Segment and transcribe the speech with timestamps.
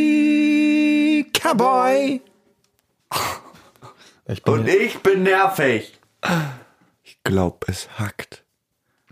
[0.00, 2.20] Hey, Cowboy!
[4.26, 5.98] Ich bin Und ich bin nervig.
[7.02, 8.44] Ich glaub, es hackt.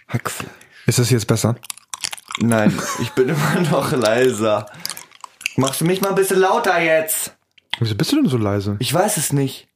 [0.06, 0.48] Hackfleisch.
[0.86, 1.56] ist das jetzt besser?
[2.38, 4.70] Nein, ich bin immer noch leiser.
[5.56, 7.34] Machst du mich mal ein bisschen lauter jetzt?
[7.80, 8.76] Wieso bist du denn so leise?
[8.78, 9.66] Ich weiß es nicht.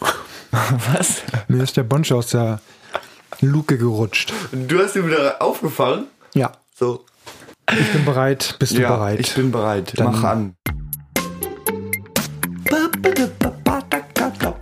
[0.50, 1.20] Was?
[1.48, 2.60] Mir ist der Bonsch aus der
[3.42, 4.32] Luke gerutscht.
[4.50, 6.06] Du hast ihn wieder aufgefangen?
[6.34, 7.04] Ja, So.
[7.70, 8.56] Ich bin bereit.
[8.58, 9.20] Bist du ja, bereit?
[9.20, 9.92] ich bin bereit.
[9.96, 10.56] Dann- Mach an.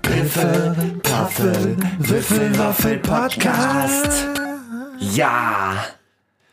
[0.02, 4.26] Griffel, Paffel, Wiffel, Waffel, Podcast.
[4.98, 5.84] Ja.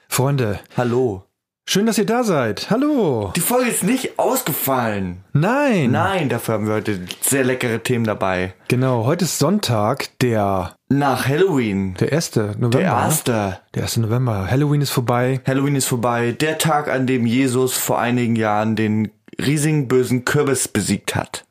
[0.08, 1.27] Freunde, Hallo.
[1.68, 2.70] Schön, dass ihr da seid.
[2.70, 3.32] Hallo.
[3.36, 5.18] Die Folge ist nicht ausgefallen.
[5.34, 5.92] Nein.
[5.92, 8.54] Nein, dafür haben wir heute sehr leckere Themen dabei.
[8.70, 11.94] Genau, heute ist Sonntag, der, Nach Halloween.
[11.96, 12.36] der 1.
[12.36, 12.70] November.
[12.70, 12.86] Der ne?
[12.86, 13.60] erste.
[13.76, 13.98] Der 1.
[13.98, 14.50] November.
[14.50, 15.42] Halloween ist vorbei.
[15.46, 16.32] Halloween ist vorbei.
[16.32, 21.46] Der Tag, an dem Jesus vor einigen Jahren den riesigen bösen Kürbis besiegt hat.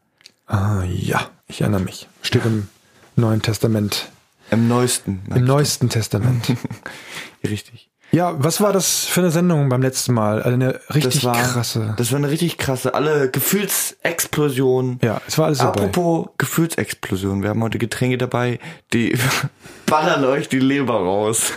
[0.46, 2.08] Ah, ja, ich erinnere mich.
[2.22, 2.68] Steht im
[3.16, 4.10] Neuen Testament.
[4.50, 5.22] Im neuesten.
[5.34, 6.54] Im Neuesten Testament.
[7.44, 7.90] Richtig.
[8.12, 10.42] Ja, was war das für eine Sendung beim letzten Mal?
[10.42, 11.94] Also eine richtig Das war krasse.
[11.96, 12.94] Das war eine richtig krasse.
[12.94, 14.98] Alle Gefühlsexplosionen.
[15.02, 15.84] ja, es war alles dabei.
[15.84, 17.42] Apropos Gefühlsexplosion.
[17.42, 18.58] Wir haben heute Getränke dabei,
[18.92, 19.16] die
[19.86, 21.52] ballern euch die Leber raus.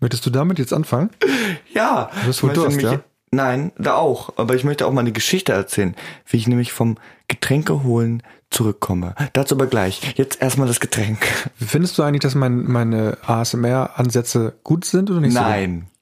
[0.00, 1.10] Möchtest du damit jetzt anfangen?
[1.72, 2.10] Ja.
[2.22, 3.00] Du hast wohl Durst, ja?
[3.34, 4.32] Nein, da auch.
[4.36, 5.96] Aber ich möchte auch mal eine Geschichte erzählen,
[6.26, 6.96] wie ich nämlich vom
[7.28, 9.14] Getränke holen zurückkomme.
[9.32, 10.14] Dazu aber gleich.
[10.16, 11.18] Jetzt erstmal das Getränk.
[11.56, 15.88] Findest du eigentlich, dass mein, meine ASMR-Ansätze gut sind oder nicht Nein.
[15.88, 15.94] so?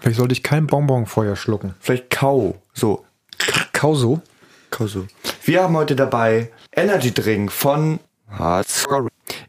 [0.00, 1.74] Vielleicht sollte ich kein Bonbon vorher schlucken.
[1.78, 2.60] Vielleicht Kau.
[2.72, 3.04] So.
[3.72, 4.20] Kauso?
[4.70, 5.06] Kau so.
[5.44, 8.00] Wir haben heute dabei Energy Drink von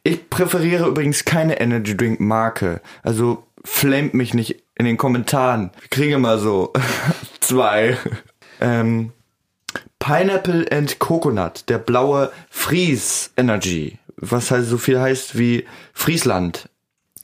[0.03, 2.81] Ich präferiere übrigens keine Energy Drink Marke.
[3.01, 5.71] Also flamet mich nicht in den Kommentaren.
[5.79, 6.73] Wir kriegen immer so
[7.39, 7.97] zwei.
[8.61, 9.11] Ähm,
[9.99, 13.99] Pineapple and Coconut, der blaue Fries Energy.
[14.17, 16.69] Was halt so viel heißt wie Friesland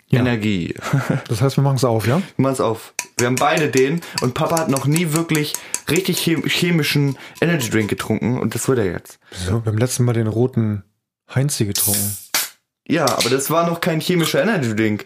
[0.09, 0.19] Ja.
[0.21, 0.73] Energie.
[1.27, 2.21] Das heißt, wir machen es auf, ja?
[2.37, 2.93] Mach's auf.
[3.17, 5.53] Wir haben beide den und Papa hat noch nie wirklich
[5.89, 9.19] richtig chem- chemischen Energy Drink getrunken und das wird er jetzt.
[9.31, 10.83] So, wir haben letzten Mal den roten
[11.33, 12.17] Heinzi getrunken.
[12.87, 15.05] Ja, aber das war noch kein chemischer Energy Drink.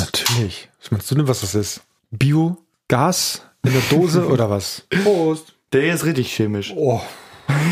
[0.00, 0.68] Natürlich.
[0.80, 1.82] Was meinst du denn, was das ist?
[2.10, 2.56] Bio?
[2.88, 3.42] Gas?
[3.62, 4.86] In der Dose oder was?
[5.02, 5.54] Prost.
[5.72, 6.72] Der ist richtig chemisch.
[6.74, 7.00] Oh.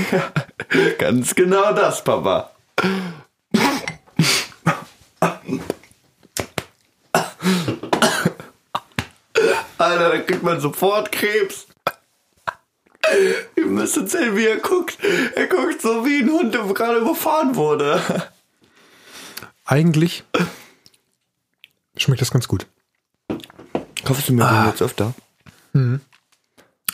[0.99, 2.51] Ganz genau das, Papa.
[9.79, 11.67] Alter, da kriegt man sofort Krebs.
[13.57, 14.99] Ihr müsst sehen, wie er guckt.
[15.35, 18.03] Er guckt so wie ein Hund, der gerade überfahren wurde.
[19.65, 20.25] Eigentlich
[22.03, 22.67] schmeckt das ganz gut.
[24.05, 25.15] Kaufst du mir den jetzt öfter?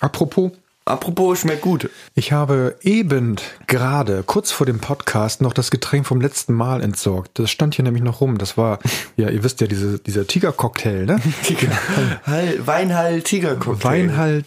[0.01, 0.53] Apropos,
[0.87, 1.89] Apropos, schmeckt gut.
[2.15, 7.39] ich habe eben gerade kurz vor dem Podcast noch das Getränk vom letzten Mal entsorgt.
[7.39, 8.37] Das stand hier nämlich noch rum.
[8.37, 8.81] Das war,
[9.17, 11.21] ja, ihr wisst ja, diese, dieser Tiger-Cocktail, ne?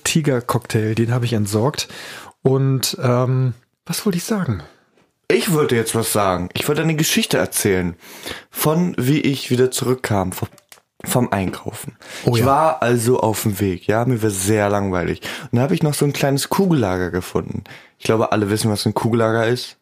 [0.03, 1.87] Tiger Cocktail, den habe ich entsorgt.
[2.43, 3.53] Und ähm,
[3.87, 4.61] was wollte ich sagen?
[5.29, 6.49] Ich würde jetzt was sagen.
[6.53, 7.95] Ich wollte eine Geschichte erzählen
[8.49, 11.97] von wie ich wieder zurückkam vom, Einkaufen.
[12.25, 12.45] Oh ich ja.
[12.45, 15.21] war also auf dem Weg, ja, mir war sehr langweilig.
[15.51, 17.63] Und da habe ich noch so ein kleines Kugellager gefunden.
[17.97, 19.77] Ich glaube, alle wissen, was ein Kugellager ist.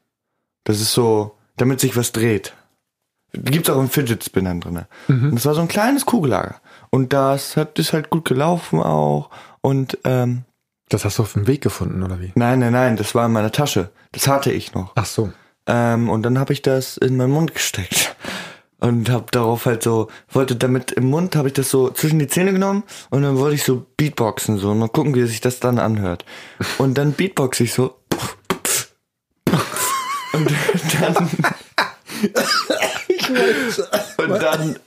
[0.64, 2.54] Das ist so, damit sich was dreht.
[3.34, 4.88] Gibt's auch in Fidget Spinnern drinne.
[5.30, 6.62] Und das war so ein kleines Kugellager.
[6.90, 9.30] Und das hat ist halt gut gelaufen auch.
[9.62, 10.46] Und ähm,
[10.90, 12.32] Das hast du auf dem Weg gefunden, oder wie?
[12.36, 13.90] nein, nein, nein, das war in meiner Tasche.
[14.12, 14.92] Das hatte ich noch.
[14.96, 15.32] Ach so.
[15.68, 18.16] Ähm, und dann habe ich das in meinen Mund gesteckt.
[18.80, 22.28] Und habe darauf halt so, wollte damit im Mund, habe ich das so zwischen die
[22.28, 25.60] Zähne genommen und dann wollte ich so Beatboxen so und mal gucken, wie sich das
[25.60, 26.24] dann anhört.
[26.78, 27.96] Und dann Beatbox ich so.
[30.34, 30.52] Und
[31.02, 31.30] dann.
[34.18, 34.80] Und dann,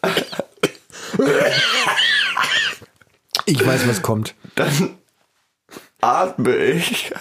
[3.47, 4.35] Ich weiß, was kommt.
[4.55, 4.99] dann
[6.00, 7.12] atme ich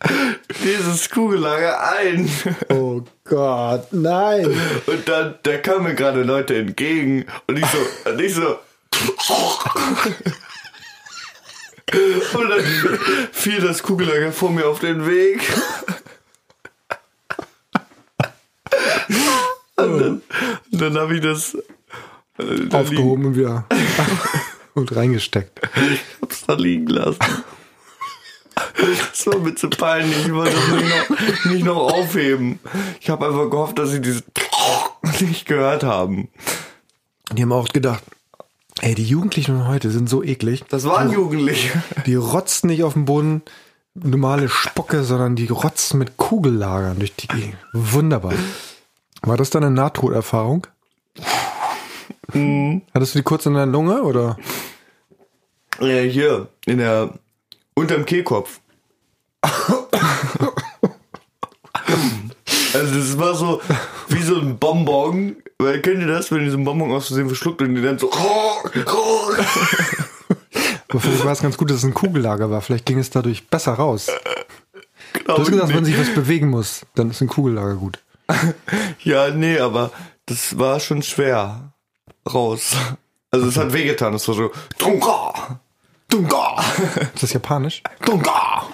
[0.64, 2.30] dieses Kugellager ein.
[2.68, 4.46] Oh Gott, nein.
[4.86, 8.58] Und dann, da kamen mir gerade Leute entgegen und ich so, und ich so.
[12.38, 12.64] Und dann
[13.32, 15.40] fiel das Kugellager vor mir auf den Weg.
[19.76, 20.22] Und dann,
[20.70, 21.54] dann habe ich das
[22.38, 23.66] äh, liegen, Aufgehoben und wieder
[24.74, 25.60] und reingesteckt.
[25.90, 27.18] ich hab's da liegen lassen.
[29.10, 30.26] Das war mir zu peinlich.
[30.26, 32.58] Ich wollte das nicht noch, nicht noch aufheben.
[33.00, 34.24] Ich habe einfach gehofft, dass sie dieses
[35.20, 36.28] nicht gehört haben.
[37.32, 38.02] Die haben auch gedacht,
[38.82, 40.64] Ey, die Jugendlichen von heute sind so eklig.
[40.70, 41.82] Das waren Jugendliche.
[42.06, 43.42] Die rotzen nicht auf dem Boden
[43.94, 47.56] normale Spocke, sondern die rotzen mit Kugellagern durch die Gegend.
[47.74, 48.32] Wunderbar.
[49.22, 50.66] War das deine Nahtoderfahrung?
[52.94, 54.38] Hattest du die kurz in der Lunge oder?
[55.78, 57.12] Äh, hier, in der,
[57.74, 58.59] unterm Kehlkopf.
[62.74, 63.60] Also das war so
[64.08, 65.36] wie so ein Bonbon.
[65.58, 67.98] Weil kennt ihr das, wenn ihr so einen Bonbon aus Versehen verschluckt und ihr dann
[67.98, 68.10] so
[70.88, 72.62] Aber vielleicht war es ganz gut, dass es ein Kugellager war.
[72.62, 74.06] Vielleicht ging es dadurch besser raus.
[75.24, 77.98] Du hast gesagt, wenn sich was bewegen muss, dann ist ein Kugellager gut.
[79.02, 79.90] Ja, nee, aber
[80.26, 81.72] das war schon schwer
[82.32, 82.76] raus.
[83.30, 85.60] Also es hat wehgetan, es war so Dunga!
[86.08, 86.64] Dunga!
[87.14, 87.82] Ist das japanisch?
[88.04, 88.66] Dunga!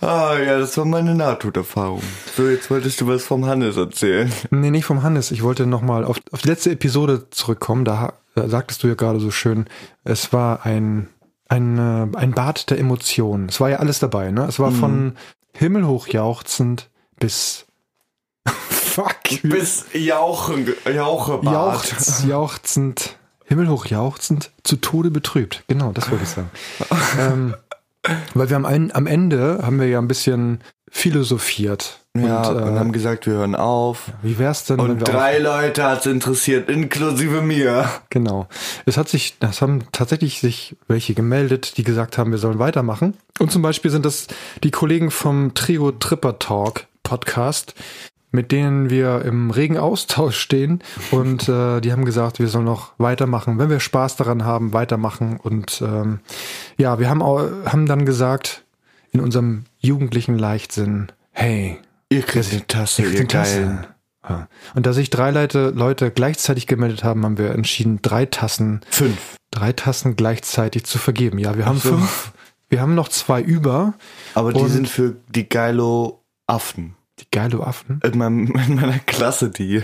[0.00, 2.02] Ah ja, das war meine Nahtoderfahrung.
[2.36, 4.32] So, jetzt wolltest du was vom Hannes erzählen.
[4.50, 5.30] Nee, nicht vom Hannes.
[5.30, 7.84] Ich wollte nochmal auf, auf die letzte Episode zurückkommen.
[7.84, 9.66] Da, da sagtest du ja gerade so schön,
[10.04, 11.08] es war ein,
[11.48, 13.48] ein, äh, ein Bad der Emotionen.
[13.48, 14.46] Es war ja alles dabei, ne?
[14.46, 15.16] Es war von
[15.52, 17.66] himmelhoch jauchzend bis
[18.46, 19.42] Fuck.
[19.42, 21.52] Bis Jauchen, Jauchebad.
[21.52, 25.64] Jauchz, jauchzend, himmelhoch jauchzend, zu Tode betrübt.
[25.68, 26.50] Genau, das wollte ich sagen.
[27.18, 27.54] ähm,
[28.34, 30.60] weil wir am, ein- am Ende haben wir ja ein bisschen
[30.90, 32.00] philosophiert.
[32.16, 34.10] Ja, und, und, äh, haben gesagt, wir hören auf.
[34.22, 37.88] wie wär's denn, Und drei Leute hat's interessiert, inklusive mir.
[38.10, 38.48] Genau.
[38.86, 43.14] Es hat sich, das haben tatsächlich sich welche gemeldet, die gesagt haben, wir sollen weitermachen.
[43.38, 44.26] Und zum Beispiel sind das
[44.64, 47.74] die Kollegen vom Trio Tripper Talk Podcast,
[48.30, 50.82] mit denen wir im regen Austausch stehen.
[51.10, 55.38] Und äh, die haben gesagt, wir sollen noch weitermachen, wenn wir Spaß daran haben, weitermachen.
[55.38, 56.20] Und ähm,
[56.76, 58.64] ja, wir haben, auch, haben dann gesagt,
[59.12, 61.78] in unserem jugendlichen Leichtsinn, hey,
[62.10, 63.64] Ihr kriegt eine Tasse, ich ihr bin Tassen.
[63.64, 63.86] Geilen.
[64.28, 64.48] Ja.
[64.74, 69.36] Und da sich drei Leute, Leute gleichzeitig gemeldet haben, haben wir entschieden, drei Tassen, Fünf.
[69.50, 71.38] drei Tassen gleichzeitig zu vergeben.
[71.38, 71.90] Ja, wir haben so.
[71.90, 72.32] fünf.
[72.68, 73.94] Wir haben noch zwei über.
[74.34, 76.97] Aber die sind für die geilo Affen.
[77.20, 78.00] Die geile Affen.
[78.04, 79.82] In, meinem, in meiner Klasse die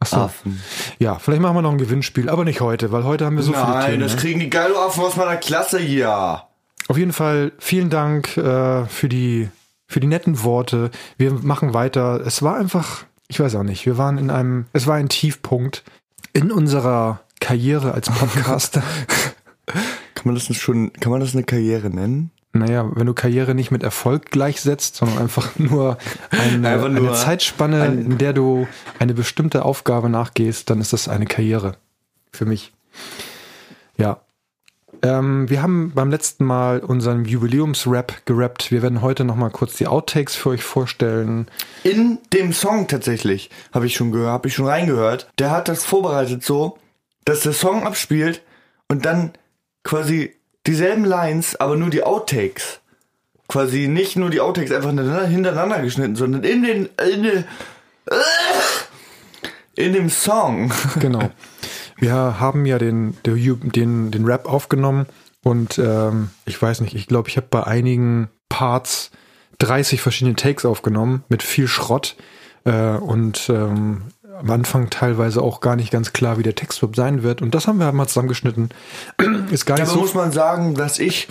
[0.00, 0.16] Ach so.
[0.16, 0.60] Affen.
[0.98, 3.52] Ja, vielleicht machen wir noch ein Gewinnspiel, aber nicht heute, weil heute haben wir so
[3.52, 4.00] viele Nein, Themen.
[4.02, 4.20] das ne?
[4.20, 6.42] kriegen die geilo Affen aus meiner Klasse hier.
[6.88, 9.48] Auf jeden Fall vielen Dank äh, für die
[9.86, 10.90] für die netten Worte.
[11.16, 12.20] Wir machen weiter.
[12.26, 15.84] Es war einfach, ich weiß auch nicht, wir waren in einem, es war ein Tiefpunkt
[16.32, 18.82] in unserer Karriere als Podcaster.
[19.66, 22.30] Kann man das schon, kann man das eine Karriere nennen?
[22.56, 25.98] Naja, wenn du Karriere nicht mit Erfolg gleichsetzt, sondern einfach nur
[26.30, 28.66] eine, Einfach nur eine Zeitspanne, ein- in der du
[28.98, 31.76] eine bestimmte Aufgabe nachgehst, dann ist das eine Karriere.
[32.32, 32.72] Für mich.
[33.96, 34.20] Ja.
[35.02, 38.70] Ähm, wir haben beim letzten Mal unseren Jubiläumsrap gerappt.
[38.70, 41.48] Wir werden heute nochmal kurz die Outtakes für euch vorstellen.
[41.82, 45.28] In dem Song tatsächlich, habe ich schon gehört, habe ich schon reingehört.
[45.38, 46.78] Der hat das vorbereitet so,
[47.24, 48.42] dass der Song abspielt
[48.88, 49.32] und dann
[49.82, 50.34] quasi
[50.66, 52.80] dieselben Lines, aber nur die Outtakes.
[53.48, 57.44] Quasi nicht nur die Outtakes einfach hintereinander, geschnitten, sondern in den in, den,
[59.76, 60.72] in dem Song.
[60.98, 61.30] Genau.
[61.96, 65.06] Wir haben ja den, den, den Rap aufgenommen
[65.42, 69.10] und ähm, ich weiß nicht, ich glaube, ich habe bei einigen Parts
[69.58, 72.16] 30 verschiedene Takes aufgenommen mit viel Schrott
[72.64, 74.02] äh, und ähm,
[74.38, 77.42] am Anfang teilweise auch gar nicht ganz klar, wie der Text überhaupt sein wird.
[77.42, 78.70] Und das haben wir mal zusammengeschnitten.
[79.50, 80.00] Ist gar nicht Aber so.
[80.00, 81.28] muss man sagen, dass ich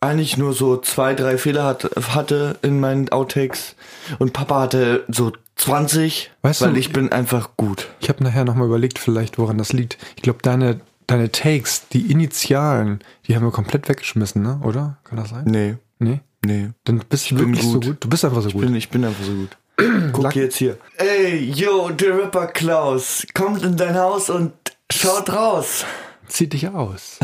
[0.00, 3.76] eigentlich nur so zwei, drei Fehler hat, hatte in meinen Outtakes
[4.18, 7.88] und Papa hatte so 20, Weißt weil du- ich bin einfach gut.
[8.00, 9.98] Ich habe nachher nochmal überlegt, vielleicht, woran das liegt.
[10.16, 14.58] Ich glaube, deine, deine Takes, die Initialen, die haben wir komplett weggeschmissen, ne?
[14.64, 14.98] Oder?
[15.04, 15.44] Kann das sein?
[15.46, 16.18] Nee, Nee?
[16.44, 16.70] nee.
[16.82, 17.84] Dann bist du wirklich so gut.
[17.86, 17.96] gut.
[18.04, 18.62] Du bist einfach so Ich gut.
[18.62, 19.56] bin, ich bin einfach so gut.
[20.12, 20.78] Guck jetzt hier.
[20.96, 24.52] Ey, yo, der Rapper Klaus kommt in dein Haus und
[24.90, 25.84] schaut raus.
[26.28, 27.18] Zieh dich aus.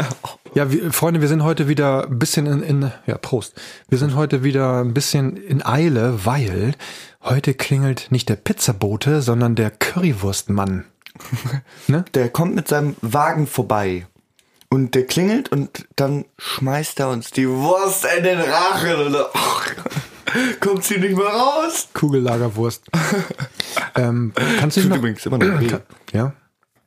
[0.54, 3.54] ja, wir, Freunde, wir sind heute wieder ein bisschen in, in, ja, Prost.
[3.88, 6.74] Wir sind heute wieder ein bisschen in Eile, weil
[7.22, 10.84] heute klingelt nicht der Pizzabote, sondern der Currywurstmann.
[11.88, 12.04] ne?
[12.14, 14.06] Der kommt mit seinem Wagen vorbei.
[14.70, 18.94] Und der klingelt und dann schmeißt er uns die Wurst in den Rachen.
[19.06, 19.16] Und
[20.60, 21.88] kommt sie nicht mehr raus.
[21.94, 22.84] Kugellagerwurst.
[23.94, 25.68] ähm, kannst du Tut noch, übrigens immer noch weh.
[26.12, 26.32] ja,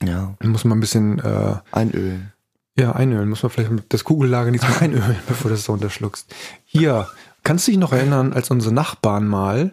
[0.03, 0.35] Ja.
[0.43, 2.33] muss man ein bisschen, äh, Einölen.
[2.79, 3.27] Ja, einölen.
[3.29, 6.33] Muss man vielleicht das Kugellager nicht mal einölen, bevor du das so unterschluckst.
[6.65, 7.07] Hier,
[7.43, 9.71] kannst du dich noch erinnern, als unsere Nachbarn mal,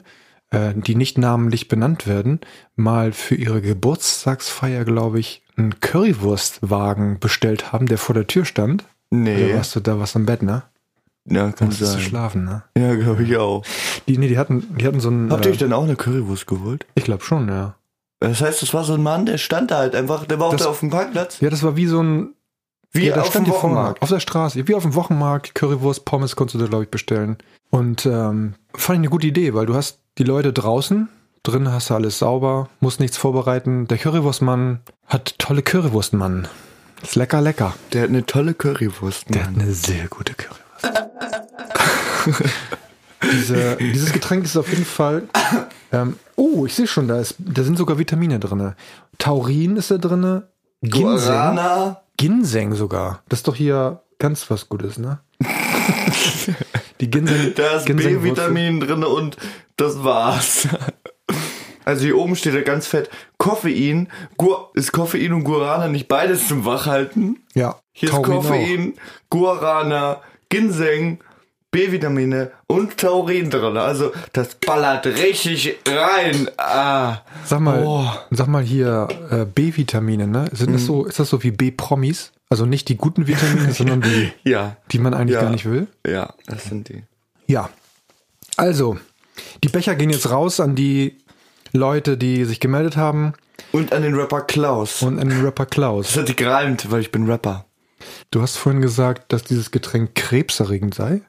[0.50, 2.40] äh, die nicht namentlich benannt werden,
[2.76, 8.84] mal für ihre Geburtstagsfeier, glaube ich, einen Currywurstwagen bestellt haben, der vor der Tür stand?
[9.10, 9.44] Nee.
[9.50, 10.62] Oder warst du da was im Bett, ne?
[11.26, 12.00] Ja, kann sein.
[12.00, 12.62] schlafen, ne?
[12.76, 13.64] Ja, glaube ich auch.
[14.06, 15.32] Die, nee, die hatten, die hatten so einen.
[15.32, 16.86] Habt ihr äh, euch dann auch eine Currywurst geholt?
[16.94, 17.74] ich glaube schon, ja.
[18.20, 20.52] Das heißt, das war so ein Mann, der stand da halt einfach, der war auch
[20.52, 21.40] Das- da auf dem Parkplatz.
[21.40, 22.34] Ja, das war wie so ein.
[22.92, 24.02] Wie ja, da auf stand dem Wochenmarkt.
[24.02, 24.68] Auf der Straße.
[24.68, 25.54] Wie auf dem Wochenmarkt.
[25.56, 27.38] Currywurst, Pommes konntest du da, glaube ich, bestellen.
[27.70, 31.08] Und ähm, fand ich eine gute Idee, weil du hast die Leute draußen.
[31.42, 33.88] Drin hast du alles sauber, musst nichts vorbereiten.
[33.88, 34.78] Der Currywurstmann
[35.08, 36.46] hat tolle Currywurstmann.
[37.02, 37.74] Ist lecker, lecker.
[37.92, 39.26] Der hat eine tolle Currywurst.
[39.34, 40.63] Der hat eine sehr gute Currywurst.
[43.32, 45.28] Diese, dieses Getränk ist auf jeden Fall.
[45.92, 48.74] Ähm, oh, ich sehe schon, da, ist, da sind sogar Vitamine drin.
[49.18, 50.42] Taurin ist da drin.
[50.82, 51.02] Ginseng.
[51.02, 52.00] Guarana.
[52.16, 53.22] Ginseng sogar.
[53.28, 55.20] Das ist doch hier ganz was Gutes, ne?
[57.00, 57.54] Die Ginseng.
[57.54, 57.86] Da ist.
[57.86, 59.36] B-Vitamin drin und
[59.76, 60.68] das war's.
[61.84, 64.08] Also hier oben steht ja ganz fett Koffein.
[64.36, 67.42] Gu ist Koffein und Guarana nicht beides zum Wachhalten?
[67.54, 67.80] Ja.
[67.92, 68.94] Hier Taurin ist Koffein,
[69.30, 71.18] Guarana, Ginseng,
[71.70, 73.76] B-Vitamine und Taurin drin.
[73.76, 76.48] Also das ballert richtig rein.
[76.56, 77.18] Ah.
[77.44, 78.06] Sag mal, Oh.
[78.30, 80.46] sag mal hier äh, B-Vitamine, ne?
[80.52, 82.30] Sind das so, ist das so wie B-Promis?
[82.48, 85.42] Also nicht die guten Vitamine, sondern die, Ja, die man eigentlich Ja.
[85.42, 85.88] gar nicht will?
[86.06, 87.02] ja, das sind die.
[87.46, 87.70] Ja.
[88.56, 88.96] Also,
[89.64, 91.18] die Becher gehen jetzt raus an die
[91.72, 93.32] Leute, die sich gemeldet haben
[93.72, 95.02] Und an den Rapper Klaus.
[95.02, 96.16] und an den Rapper das Klaus.
[96.16, 97.64] hat die gereimt, weil ich bin Rapper.
[98.30, 101.22] Du hast vorhin gesagt, dass dieses Getränk krebserregend sei.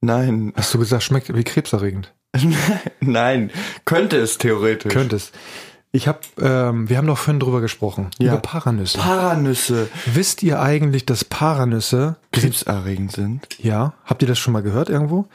[0.00, 2.12] Nein, Hast du gesagt, schmeckt wie krebserregend?
[3.00, 3.50] nein,
[3.84, 4.92] könnte es theoretisch.
[4.92, 5.32] Könnte es.
[5.92, 8.10] Ich habe, ähm, wir haben doch vorhin drüber gesprochen.
[8.20, 8.32] Ja.
[8.32, 8.96] Über Paranüsse.
[8.98, 13.48] Paranüsse Wisst ihr eigentlich, dass Paranüsse, krebserregend sind.
[13.58, 15.26] ja, habt ihr das schon mal gehört irgendwo?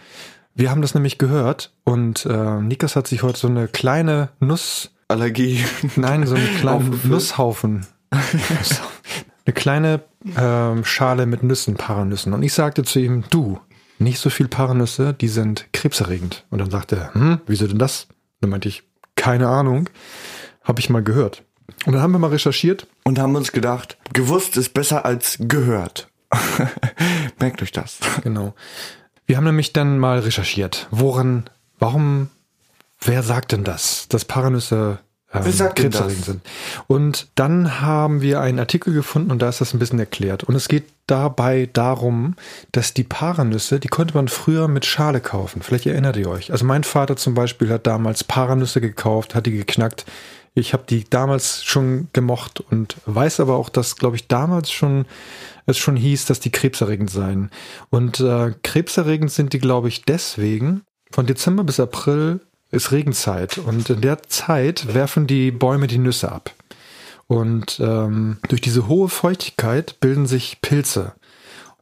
[0.53, 4.91] Wir haben das nämlich gehört und äh, Nikas hat sich heute so eine kleine Nuss,
[5.09, 5.65] Allergie.
[5.97, 7.11] nein, so eine kleine Aufgefüllt.
[7.11, 7.85] Nusshaufen,
[9.45, 10.03] eine kleine
[10.37, 12.33] ähm, Schale mit Nüssen, Paranüssen.
[12.33, 13.59] Und ich sagte zu ihm, du,
[13.99, 16.45] nicht so viel Paranüsse, die sind krebserregend.
[16.49, 18.07] Und dann sagte er, hm, wieso denn das?
[18.41, 18.83] Dann meinte ich,
[19.15, 19.89] keine Ahnung,
[20.63, 21.43] habe ich mal gehört.
[21.85, 26.09] Und dann haben wir mal recherchiert Und haben uns gedacht, gewusst ist besser als gehört.
[27.39, 27.99] Merkt euch das.
[28.23, 28.53] Genau.
[29.25, 31.49] Wir haben nämlich dann mal recherchiert, woran,
[31.79, 32.29] warum,
[32.99, 34.99] wer sagt denn das, dass Paranüsse
[35.37, 36.41] ähm, krebserregend sind?
[36.87, 40.43] Und dann haben wir einen Artikel gefunden und da ist das ein bisschen erklärt.
[40.43, 42.35] Und es geht dabei darum,
[42.71, 45.61] dass die Paranüsse, die konnte man früher mit Schale kaufen.
[45.61, 46.51] Vielleicht erinnert ihr euch.
[46.51, 50.05] Also mein Vater zum Beispiel hat damals Paranüsse gekauft, hat die geknackt.
[50.57, 55.05] Ich habe die damals schon gemocht und weiß aber auch, dass, glaube ich, damals schon
[55.65, 57.49] es schon hieß, dass die krebserregend seien.
[57.89, 60.83] Und äh, krebserregend sind die, glaube ich, deswegen.
[61.11, 62.41] Von Dezember bis April
[62.72, 66.51] ist Regenzeit und in der Zeit werfen die Bäume die Nüsse ab.
[67.27, 71.13] Und ähm, durch diese hohe Feuchtigkeit bilden sich Pilze.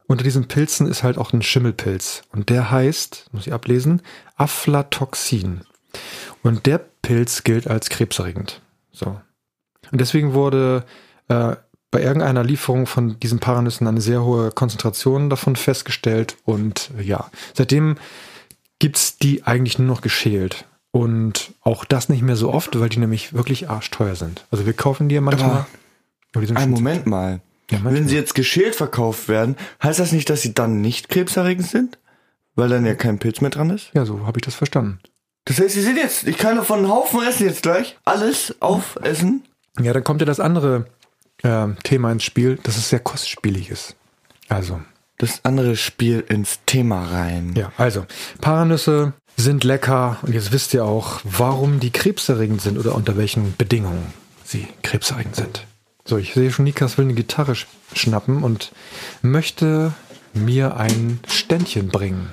[0.06, 2.22] Unter diesen Pilzen ist halt auch ein Schimmelpilz.
[2.32, 4.02] Und der heißt, muss ich ablesen,
[4.36, 5.62] Aflatoxin.
[6.42, 8.60] Und der Pilz gilt als krebserregend.
[8.92, 9.20] So.
[9.90, 10.84] Und deswegen wurde
[11.28, 11.56] äh,
[11.90, 16.36] bei irgendeiner Lieferung von diesen Paranüssen eine sehr hohe Konzentration davon festgestellt.
[16.44, 17.96] Und ja, seitdem
[18.78, 20.66] gibt's die eigentlich nur noch geschält.
[20.94, 24.44] Und auch das nicht mehr so oft, weil die nämlich wirklich arschteuer sind.
[24.52, 25.50] Also wir kaufen die ja manchmal.
[25.50, 25.66] Aber
[26.36, 27.40] aber schon- Moment mal.
[27.68, 27.94] Ja, manchmal.
[27.94, 31.98] Wenn sie jetzt geschält verkauft werden, heißt das nicht, dass sie dann nicht krebserregend sind?
[32.54, 33.90] Weil dann ja kein Pilz mehr dran ist?
[33.94, 35.00] Ja, so habe ich das verstanden.
[35.46, 37.98] Das heißt, sie sind jetzt, ich kann davon einen Haufen essen jetzt gleich.
[38.04, 39.42] Alles aufessen.
[39.80, 40.86] Ja, dann kommt ja das andere
[41.42, 43.96] ähm, Thema ins Spiel, dass es sehr kostspielig ist.
[44.48, 44.80] Also,
[45.18, 47.52] Das andere Spiel ins Thema rein.
[47.56, 48.06] ja, also,
[48.40, 53.56] Paranüsse sind lecker und jetzt wisst ihr auch, warum die krebserregend sind oder unter welchen
[53.56, 54.12] Bedingungen
[54.44, 55.66] sie krebserregend sind.
[56.04, 58.72] So, ich sehe schon, Nikas will eine Gitarre sch schnappen und
[59.22, 59.92] möchte
[60.34, 62.32] mir ein Ständchen bringen.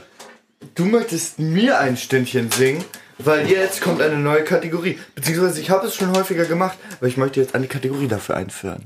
[0.75, 2.84] Du möchtest mir ein Ständchen singen,
[3.17, 5.00] weil jetzt kommt eine neue Kategorie.
[5.15, 8.86] Beziehungsweise ich habe es schon häufiger gemacht, aber ich möchte jetzt eine Kategorie dafür einführen.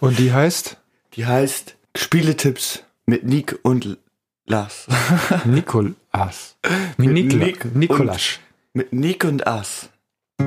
[0.00, 0.76] Und die heißt
[1.14, 3.96] Die heißt Spieletipps mit Nick und
[4.46, 4.86] Lars.
[5.44, 6.56] Nikolas.
[6.98, 8.40] Nikla Nick und- Nikolasch.
[8.74, 9.88] mit Nick und Ass.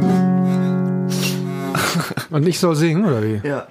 [2.29, 3.41] Und ich soll singen, oder wie?
[3.47, 3.67] Ja.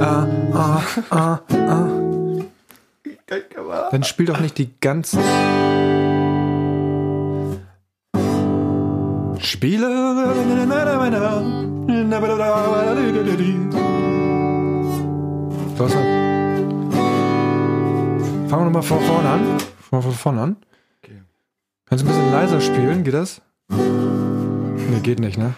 [0.00, 1.88] Ah, ah, ah, ah.
[3.90, 5.20] Dann spiel doch nicht die ganzen.
[9.40, 9.86] Spiele.
[15.78, 15.92] Was?
[18.48, 19.40] Fangen wir nochmal von vorne an.
[19.58, 19.60] Fangen
[19.90, 20.56] wir von vorne an.
[21.02, 21.20] Okay.
[21.86, 23.04] Kannst du ein bisschen leiser spielen?
[23.04, 23.40] Geht das?
[24.88, 25.52] Nee, geht nicht, ne?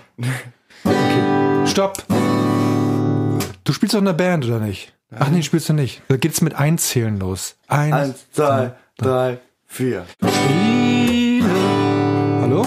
[0.84, 1.66] Okay.
[1.66, 2.02] Stopp!
[3.62, 4.94] Du spielst doch in der Band, oder nicht?
[5.14, 6.00] Ach nee, spielst du nicht.
[6.08, 7.56] Da geht's mit Einzählen los.
[7.66, 10.06] Eins, Eins, zwei, drei, vier.
[10.24, 11.44] Spiele.
[12.40, 12.66] Hallo?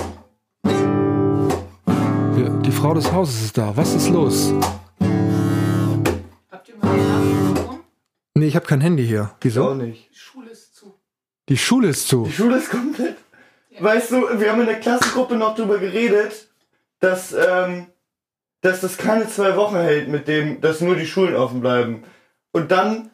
[2.64, 3.76] Die Frau des Hauses ist da.
[3.76, 4.54] Was ist los?
[8.42, 9.26] Nee, ich habe kein Handy hier.
[9.26, 9.76] Auch Wieso?
[9.76, 10.10] nicht.
[10.10, 10.96] Die Schule ist zu.
[11.48, 12.24] Die Schule ist zu.
[12.24, 13.16] Die Schule ist komplett.
[13.80, 16.50] Weißt du, wir haben in der Klassengruppe noch drüber geredet,
[17.00, 17.86] dass, ähm,
[18.62, 22.04] dass das keine zwei Wochen hält, mit dem, dass nur die Schulen offen bleiben.
[22.52, 23.12] Und dann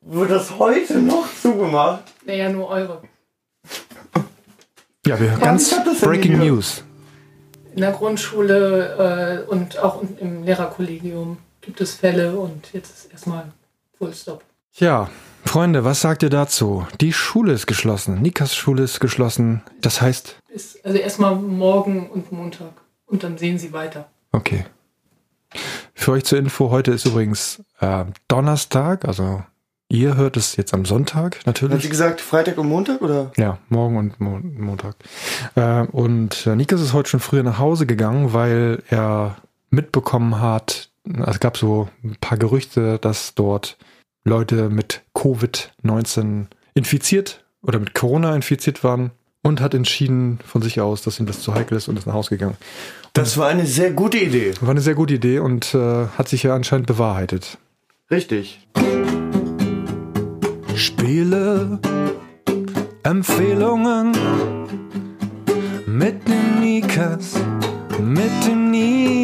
[0.00, 2.04] wird das heute noch zugemacht.
[2.24, 3.02] Naja, nur eure.
[5.06, 6.38] Ja, wir hören Warum ganz Breaking?
[6.38, 6.82] News.
[7.74, 13.52] In der Grundschule äh, und auch im Lehrerkollegium gibt es Fälle und jetzt ist erstmal
[13.98, 14.44] Full Stop.
[14.74, 15.08] Ja,
[15.44, 16.86] Freunde, was sagt ihr dazu?
[17.00, 18.20] Die Schule ist geschlossen.
[18.20, 19.62] Nikas Schule ist geschlossen.
[19.80, 22.72] Das heißt, Ist also erstmal morgen und Montag.
[23.06, 24.08] Und dann sehen sie weiter.
[24.32, 24.64] okay.
[25.94, 29.42] Für euch zur Info, heute ist übrigens äh, Donnerstag, also
[29.88, 31.88] ihr hört es jetzt am Sonntag Hat sie natürlich.
[31.88, 33.30] gesagt, Freitag und Montag oder?
[33.36, 34.96] Ja, morgen und Mo Montag.
[35.54, 39.36] Äh, und äh, Nikas ist heute schon früher nach Hause gegangen, weil er
[39.70, 43.78] mitbekommen hat, also es gab so ein paar Gerüchte, dass dort
[44.26, 51.02] Leute mit Covid-19 infiziert oder mit Corona infiziert waren und hat entschieden von sich aus,
[51.02, 52.56] dass ihm das zu heikel ist und ist nach Hause gegangen.
[53.12, 54.52] Das war eine sehr gute Idee.
[54.60, 57.56] War eine sehr gute Idee und äh, hat sich ja anscheinend bewahrheitet.
[58.10, 58.66] Richtig.
[60.74, 61.78] Spiele,
[63.04, 64.12] Empfehlungen
[65.86, 67.34] mit dem Nikas,
[68.00, 69.15] mit dem Nikas.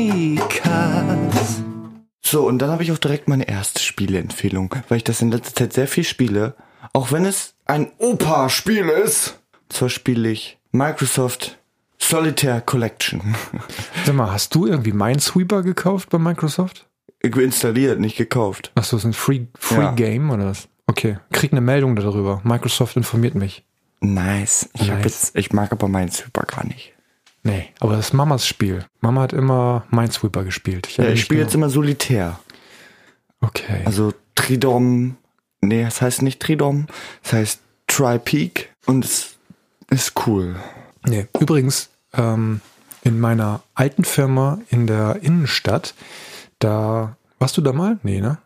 [2.32, 5.54] So, und dann habe ich auch direkt meine erste Spieleempfehlung, weil ich das in letzter
[5.54, 6.54] Zeit sehr viel spiele.
[6.94, 9.38] Auch wenn es ein Opa-Spiel ist.
[9.68, 11.58] Zwar spiele ich Microsoft
[11.98, 13.34] Solitaire Collection.
[14.06, 16.86] Sag mal, hast du irgendwie Minesweeper gekauft bei Microsoft?
[17.20, 18.72] Installiert, nicht gekauft.
[18.76, 19.92] Achso, ist ein Free, Free Ja.
[19.92, 20.68] Game oder was?
[20.86, 22.40] Okay, krieg eine Meldung darüber.
[22.44, 23.62] Microsoft informiert mich.
[24.00, 24.70] Nice.
[24.72, 25.04] Ich, Nice.
[25.04, 26.94] jetzt, ich mag aber meinen Super gar nicht.
[27.44, 28.84] Nee, aber das ist Mamas Spiel.
[29.00, 30.86] Mama hat immer Minesweeper gespielt.
[30.90, 31.48] Ja, erinnere ich spiele genau.
[31.48, 32.38] jetzt immer Solitär.
[33.40, 33.82] Okay.
[33.84, 35.16] Also Tridom.
[35.60, 36.86] Nee, das heißt nicht Tridom.
[37.22, 38.72] Das heißt Tri-Peak.
[38.86, 39.34] Und es
[39.90, 40.56] ist cool.
[41.04, 42.60] Nee, übrigens, ähm,
[43.02, 45.94] in meiner alten Firma in der Innenstadt,
[46.60, 47.98] da warst du da mal?
[48.02, 48.38] Nee, ne?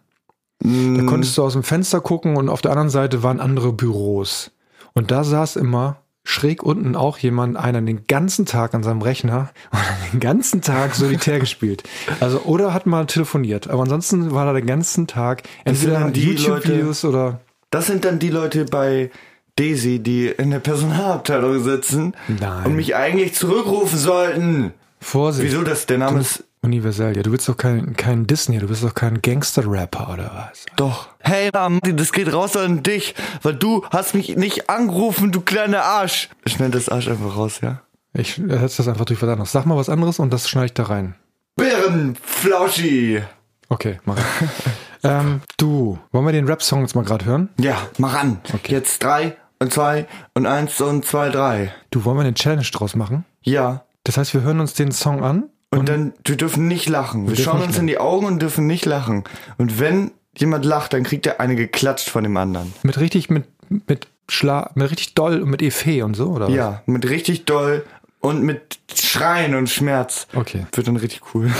[0.58, 3.74] Da Mm, konntest du aus dem Fenster gucken und auf der anderen Seite waren andere
[3.74, 4.50] Büros.
[4.94, 9.50] Und da saß immer schräg unten auch jemand, einer den ganzen Tag an seinem Rechner
[9.70, 11.84] und den ganzen Tag solitär gespielt.
[12.20, 13.68] Also, oder hat mal telefoniert.
[13.68, 17.40] Aber ansonsten war er den ganzen Tag entweder YouTube-Videos oder.
[17.70, 19.10] Das sind dann die Leute bei
[19.56, 22.66] Daisy, die in der Personalabteilung sitzen Nein.
[22.66, 24.74] und mich eigentlich zurückrufen sollten.
[25.00, 25.48] Vorsicht.
[25.48, 25.86] Wieso das?
[25.86, 27.22] Der Name ist Universell, ja.
[27.22, 30.66] Du bist doch kein, kein Disney, du bist doch kein Gangster-Rapper oder was?
[30.76, 31.08] doch.
[31.20, 35.82] Hey, Martin, das geht raus an dich, weil du hast mich nicht angerufen, du kleiner
[35.82, 36.28] Arsch.
[36.46, 37.82] Schnell das Arsch einfach raus, ja?
[38.12, 39.52] Ich setze das einfach durch was anderes.
[39.52, 41.14] Sag mal was anderes und das schneide ich da rein.
[41.56, 43.22] Bärenflauschi.
[43.68, 44.16] Okay, mach.
[45.02, 47.48] ähm, du, wollen wir den Rap-Song jetzt mal gerade hören?
[47.58, 48.40] Ja, mach an.
[48.66, 51.72] Jetzt drei und zwei und eins und zwei, drei.
[51.90, 53.24] Du, wollen wir eine Challenge draus machen?
[53.42, 53.84] Ja.
[54.04, 57.26] Das heißt, wir hören uns den Song an Und, dann, wir dürfen nicht lachen.
[57.28, 59.24] Wir, dürfen schauen uns in die Augen und dürfen nicht lachen.
[59.58, 62.72] Und wenn jemand lacht, dann kriegt er eine geklatscht von dem anderen.
[62.82, 66.54] mit richtig, mit, mit Schla mit richtig doll und mit Efe und so, oder was?
[66.54, 67.84] Ja, mit richtig doll
[68.20, 70.26] und mit Schreien und Schmerz.
[70.34, 71.50] Okay, Wird dann richtig cool.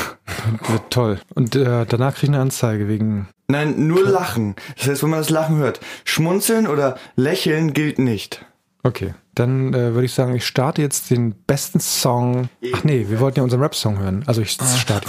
[0.68, 1.20] wird toll.
[1.34, 3.28] Und äh, danach kriege ich eine Anzeige wegen.
[3.48, 4.56] Nein, nur lachen.
[4.76, 8.44] Das heißt, wenn man das Lachen hört, schmunzeln oder lächeln gilt nicht.
[8.82, 12.48] Okay, dann äh, würde ich sagen, ich starte jetzt den besten Song.
[12.74, 14.24] Ach nee, wir wollten ja unseren Rap-Song hören.
[14.26, 15.08] Also ich starte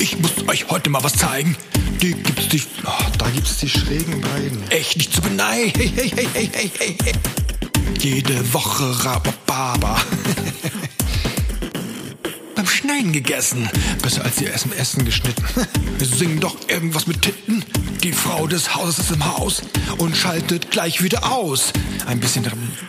[0.00, 1.56] Ich muss euch heute mal was zeigen.
[2.00, 2.62] Die gibt's die.
[2.86, 4.70] Oh, Da gibt's die schrägen beiden.
[4.70, 5.72] echt nicht zu beneiden.
[5.76, 7.12] Hey, hey, hey, hey, hey, hey, hey.
[7.98, 9.96] Jede Woche Rabababa.
[12.54, 13.68] Beim Schneiden gegessen.
[14.00, 15.44] Besser als ihr Essen Essen geschnitten.
[15.98, 17.64] Wir singen doch irgendwas mit Titten.
[18.02, 19.62] Die Frau des Hauses ist im Haus
[19.98, 21.72] und schaltet gleich wieder aus.
[22.06, 22.44] Ein bisschen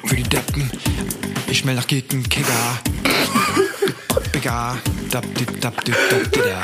[0.05, 0.69] für die Deppen.
[1.47, 2.79] Ich schnell nach Gegen Kegger.
[4.31, 4.77] Bigger.
[5.09, 6.61] Dab, dip, dab, dip, dab, dida.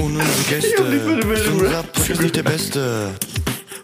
[0.00, 1.72] Ohne unsere Gäste.
[1.72, 3.14] Rap ist nicht der Beste.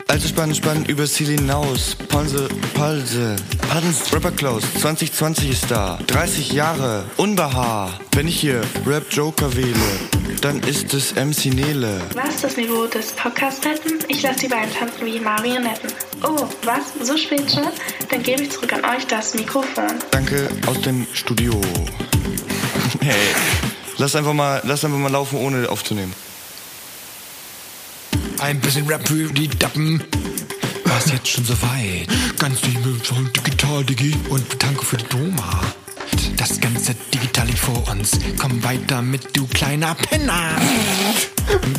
[0.09, 1.97] Also spannend, spannend über Ziel hinaus.
[2.09, 3.37] Panse, Palse.
[3.69, 5.99] Paddens Rapper Klaus, 2020 ist da.
[6.07, 7.99] 30 Jahre, Unbehaar.
[8.13, 9.75] Wenn ich hier Rap Joker wähle,
[10.41, 12.01] dann ist es MC Nele.
[12.15, 13.99] Was das Niveau des Podcasts retten?
[14.09, 15.91] Ich lasse die beiden tanzen wie Marionetten.
[16.23, 17.07] Oh, was?
[17.07, 17.67] So spät schon?
[18.09, 19.99] Dann gebe ich zurück an euch das Mikrofon.
[20.13, 21.61] Danke aus dem Studio.
[23.01, 23.15] Hey,
[23.99, 26.13] lass einfach mal, lass einfach mal laufen, ohne aufzunehmen.
[28.41, 30.03] Ein bisschen Rap für die Dappen.
[30.85, 32.07] war's jetzt schon soweit.
[32.39, 34.15] Ganz voll digital, Digi.
[34.29, 35.61] Und danke für die Doma.
[36.37, 38.13] Das ganze Digital liegt vor uns.
[38.39, 40.57] Komm weiter mit, du kleiner Penner.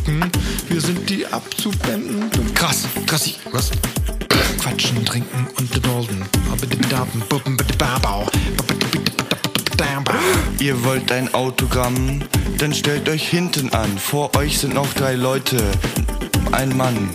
[0.06, 0.32] Mhm,
[0.70, 2.30] Wir sind die abzuwenden.
[2.54, 3.72] Krass, krass, was?
[4.60, 6.26] Quatschen, trinken und gedulden.
[10.60, 12.22] Ihr wollt ein Autogramm?
[12.58, 13.98] Dann stellt euch hinten an.
[13.98, 15.58] Vor euch sind noch drei Leute.
[16.52, 17.10] Ein Mann.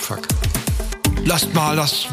[0.00, 0.20] Fuck.
[1.24, 2.06] Lasst mal das.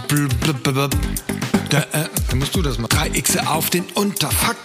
[1.69, 1.83] Da, äh,
[2.29, 2.87] dann musst du das mal.
[2.87, 4.57] Drei Xe auf den Unterfuck.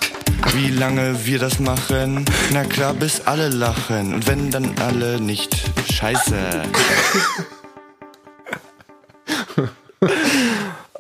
[0.55, 2.25] Wie lange wir das machen?
[2.53, 4.15] Na klar, bis alle lachen.
[4.15, 5.57] Und wenn dann alle nicht.
[5.93, 6.63] Scheiße.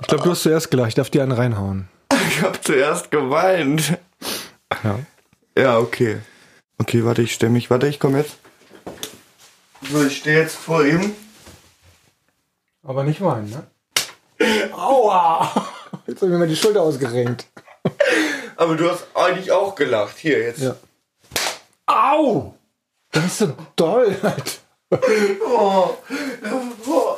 [0.00, 0.88] Ich glaube, du hast zuerst gelacht.
[0.88, 1.88] Ich darf dir einen reinhauen.
[2.29, 3.98] Ich hab zuerst geweint.
[4.85, 4.98] Ja.
[5.57, 6.19] Ja, okay.
[6.79, 7.71] Okay, warte, ich stell mich.
[7.71, 8.37] Warte, ich komme jetzt.
[9.91, 11.15] So, ich stehe jetzt vor ihm.
[12.83, 13.67] Aber nicht weinen, ne?
[14.73, 15.53] Aua!
[16.07, 17.47] Jetzt habe ich mir mal die Schulter ausgerenkt.
[18.57, 20.17] Aber du hast eigentlich auch gelacht.
[20.19, 20.61] Hier, jetzt.
[20.61, 20.77] Ja.
[21.87, 22.55] Au!
[23.13, 24.53] Das ist so doll, Alter.
[25.47, 25.97] Oh.
[26.87, 27.10] Oh.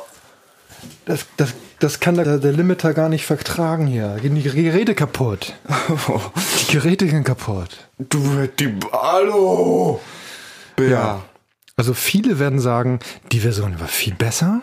[1.05, 4.17] Das, das, das kann der, der Limiter gar nicht vertragen hier.
[4.21, 5.53] Gehen die Geräte kaputt.
[6.69, 7.87] Die Geräte gehen kaputt.
[7.99, 8.73] Du, die.
[8.91, 9.99] Hallo!
[10.79, 11.21] Ja.
[11.75, 12.99] Also viele werden sagen,
[13.31, 14.61] die Version war viel besser,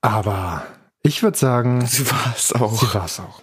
[0.00, 0.64] aber
[1.02, 2.78] ich würde sagen, Sie war es auch.
[2.80, 3.42] sie war es auch.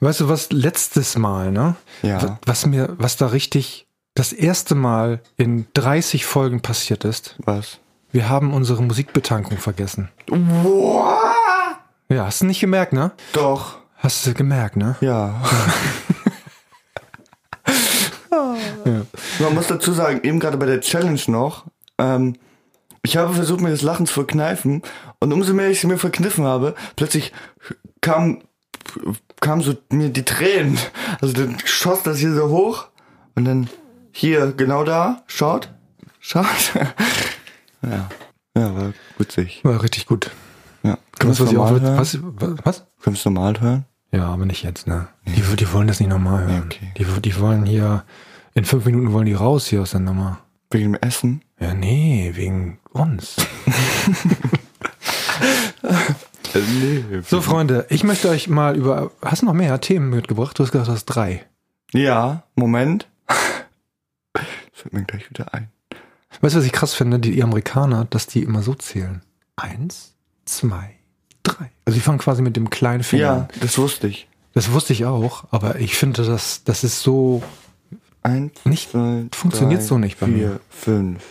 [0.00, 1.74] Weißt du, was letztes Mal, ne?
[2.02, 2.22] Ja.
[2.22, 7.78] Was, was mir, was da richtig das erste Mal in 30 Folgen passiert ist, Was?
[8.12, 10.10] wir haben unsere Musikbetankung vergessen.
[10.28, 11.21] What?
[12.12, 13.12] Ja, hast du nicht gemerkt, ne?
[13.32, 13.78] Doch.
[13.96, 14.96] Hast du gemerkt, ne?
[15.00, 15.42] Ja.
[19.38, 21.66] Man muss dazu sagen, eben gerade bei der Challenge noch,
[21.98, 22.34] ähm,
[23.02, 24.82] ich habe versucht, mir das Lachen zu verkneifen
[25.20, 27.32] und umso mehr ich sie mir verkniffen habe, plötzlich
[28.00, 28.42] kam,
[29.40, 30.78] kam so mir die Tränen.
[31.20, 32.88] Also dann schoss das hier so hoch
[33.36, 33.68] und dann
[34.10, 35.68] hier, genau da, schaut,
[36.18, 36.74] schaut.
[37.82, 38.08] ja.
[38.56, 39.60] Ja, war witzig.
[39.62, 40.30] War richtig gut.
[41.22, 41.98] Kannst du auch, normal hören?
[41.98, 42.18] was,
[42.64, 42.86] was?
[43.02, 43.84] Kannst du normal hören?
[44.12, 45.08] Ja, aber nicht jetzt, ne?
[45.26, 46.64] Die, die wollen das nicht normal hören.
[46.66, 46.92] okay.
[46.98, 48.04] Die, die wollen hier,
[48.54, 50.38] in fünf Minuten wollen die raus hier aus der Nummer.
[50.70, 51.42] Wegen dem Essen?
[51.58, 53.36] Ja, nee, wegen uns.
[56.54, 57.04] nee.
[57.26, 59.10] So, Freunde, ich möchte euch mal über.
[59.22, 60.58] Hast du noch mehr Themen mitgebracht?
[60.58, 61.44] Du hast gesagt, du hast drei.
[61.92, 63.06] Ja, Moment.
[63.26, 63.36] Das
[64.72, 65.68] fällt mir gleich wieder ein.
[66.40, 67.18] Weißt du, was ich krass finde?
[67.18, 69.22] Die, Amerikaner, dass die immer so zählen.
[69.56, 70.96] Eins, zwei.
[71.84, 73.48] Also die fangen quasi mit dem kleinen Finger Ja, an.
[73.60, 74.28] das wusste ich.
[74.54, 77.42] Das wusste ich auch, aber ich finde, das, das ist so.
[78.22, 80.60] Eins, Nicht- zwei, funktioniert drei, so nicht bei vier, mir.
[80.70, 81.24] fünf.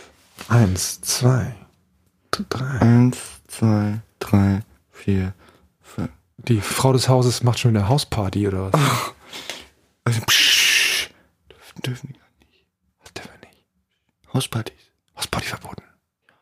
[0.48, 1.54] Eins, zwei,
[2.30, 2.80] drei.
[2.80, 3.16] Eins,
[3.48, 4.60] zwei, drei,
[4.90, 5.32] vier,
[5.80, 6.10] fünf.
[6.36, 8.80] Die Frau des Hauses macht schon wieder Hausparty oder was?
[10.04, 11.10] Also, psch,
[11.48, 12.66] dürfen, dürfen die gar nicht.
[13.04, 13.64] Was darf er nicht?
[14.34, 14.74] Hauspartys.
[15.16, 15.82] Hausparty verboten.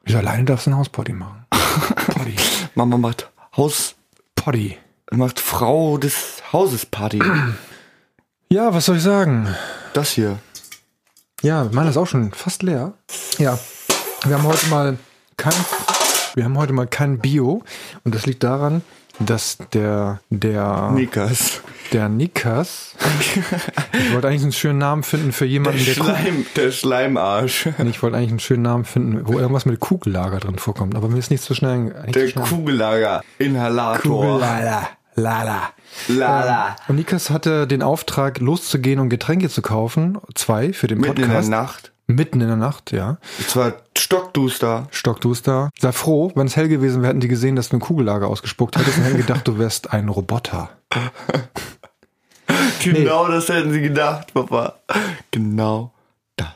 [0.02, 1.44] Wieso alleine darfst du eine Hausparty machen?
[2.74, 3.96] Mama macht Haus,
[4.40, 4.78] Potty.
[5.10, 7.20] macht Frau des Hauses Party.
[8.52, 9.46] Ja, was soll ich sagen?
[9.92, 10.40] Das hier.
[11.40, 12.94] Ja, meiner ist auch schon fast leer.
[13.38, 13.56] Ja,
[14.24, 14.98] wir haben heute mal
[15.36, 15.52] kein,
[16.34, 17.62] wir haben heute mal kein Bio
[18.02, 18.82] und das liegt daran,
[19.20, 21.60] dass der der Nikas.
[21.92, 22.94] Der Nikas,
[23.92, 27.68] ich wollte eigentlich einen schönen Namen finden für Der jemanden, der, Schleim, der Schleimarsch.
[27.88, 31.18] ich wollte eigentlich einen schönen Namen finden, wo irgendwas mit Kugellager drin vorkommt, aber mir
[31.18, 32.44] ist nicht so schnell nicht Der so schnell.
[32.46, 33.22] Kugellager.
[33.38, 34.00] Inhalator.
[34.02, 34.88] Kugellager.
[35.16, 35.70] Lala.
[36.08, 36.76] Lala.
[36.88, 40.18] Und Nikas hatte den Auftrag, loszugehen und Getränke zu kaufen.
[40.34, 41.50] Zwei für den Mitten in der Podcast.
[41.50, 41.92] Nacht.
[42.06, 43.18] Mitten in der Nacht, ja.
[43.38, 44.86] Es war stockduster.
[44.90, 45.70] Stockduster.
[45.78, 48.76] Sei froh, wenn es hell gewesen wäre, hätten die gesehen, dass du ein Kugellager ausgespuckt
[48.78, 50.70] hättest und hätten gedacht, du wärst ein Roboter.
[52.82, 54.74] Genau das hätten sie gedacht, Papa.
[55.30, 55.92] Genau
[56.36, 56.48] das.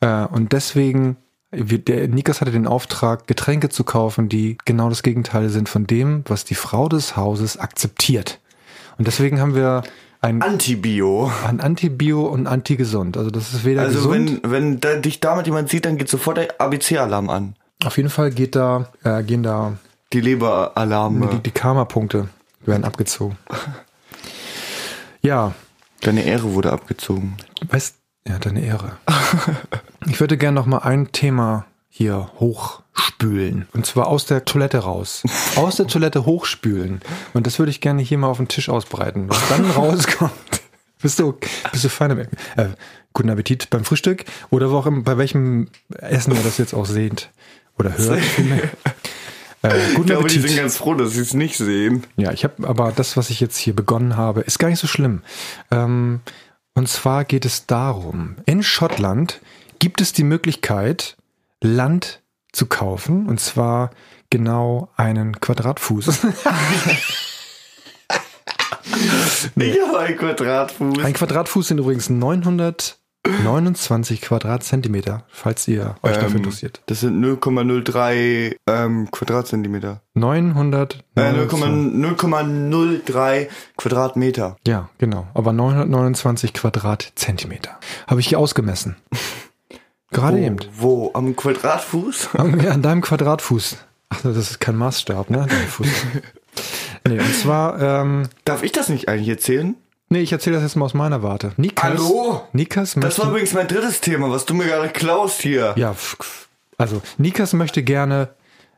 [0.00, 1.16] Äh, und deswegen,
[1.50, 5.86] wir- der Nikas hatte den Auftrag, Getränke zu kaufen, die genau das Gegenteil sind von
[5.86, 8.40] dem, was die Frau des Hauses akzeptiert.
[8.98, 9.82] Und deswegen haben wir
[10.20, 11.30] ein, Antibio.
[11.46, 13.16] ein Anti-Bio und Anti-Gesund.
[13.16, 14.40] Also das ist weder Also gesund.
[14.42, 17.54] wenn, wenn da, dich damit jemand sieht, dann geht sofort der ABC-Alarm an.
[17.84, 19.74] Auf jeden Fall geht da, äh, gehen da
[20.12, 21.28] Die Leberalarme.
[21.28, 22.28] die, die Karma-Punkte
[22.66, 23.36] werden abgezogen.
[25.22, 25.54] Ja,
[26.00, 27.36] Deine Ehre wurde abgezogen.
[27.68, 28.98] weißt, ja, deine Ehre.
[30.06, 33.68] Ich würde gerne noch mal ein Thema hier hochspülen.
[33.74, 35.22] Und zwar aus der Toilette raus.
[35.56, 37.02] Aus der Toilette hochspülen.
[37.34, 39.28] Und das würde ich gerne hier mal auf den Tisch ausbreiten.
[39.28, 40.32] Was dann rauskommt,
[41.02, 41.34] Bist du,
[41.72, 42.16] bist du fein
[42.56, 42.68] äh,
[43.12, 47.28] Guten Appetit beim Frühstück oder wo auch bei welchem Essen ihr das jetzt auch seht
[47.78, 48.22] oder hört.
[49.62, 50.42] Äh, Ich glaube, die Appetit.
[50.42, 52.04] sind ganz froh, dass sie es nicht sehen.
[52.16, 54.86] Ja, ich habe aber das, was ich jetzt hier begonnen habe, ist gar nicht so
[54.86, 55.22] schlimm.
[55.70, 56.20] Ähm,
[56.74, 59.40] und zwar geht es darum, in Schottland
[59.80, 61.16] gibt es die Möglichkeit,
[61.60, 62.20] Land
[62.52, 63.90] zu kaufen, und zwar
[64.30, 66.08] genau einen Quadratfuß.
[69.56, 70.98] Ich habe einen Quadratfuß.
[71.04, 72.10] Ein Quadratfuß sind übrigens
[73.26, 76.80] 929 Quadratzentimeter, falls ihr euch dafür Ähm, interessiert.
[76.86, 80.00] Das sind 0,03 ähm, Quadratzentimeter.
[80.14, 81.04] 900.
[81.14, 84.56] Äh, 0,03 Quadratmeter.
[84.66, 85.26] Ja, genau.
[85.34, 87.78] Aber 929 Quadratzentimeter.
[88.06, 88.96] Habe ich hier ausgemessen.
[90.10, 90.56] Gerade eben.
[90.74, 91.10] Wo?
[91.14, 92.30] Am Quadratfuß?
[92.62, 93.76] Ja, an deinem Quadratfuß.
[94.10, 95.46] Ach, das ist kein Maßstab, ne?
[95.48, 95.86] Dein Fuß.
[97.06, 99.74] nee, und zwar, ähm, Darf ich das nicht eigentlich erzählen?
[100.08, 101.52] Nee, ich erzähle das jetzt mal aus meiner Warte.
[101.56, 101.84] Nikas.
[101.84, 102.42] Hallo?
[102.52, 105.74] Nikas Das möchte, war übrigens mein drittes Thema, was du mir gerade klaust hier.
[105.76, 105.94] ja,
[106.76, 108.28] also Nikas möchte gerne,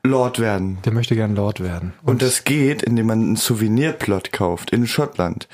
[0.03, 0.79] Lord werden.
[0.85, 1.93] der möchte gerne Lord werden.
[2.03, 5.49] Und das geht, indem man einen Souvenirplot kauft in Schottland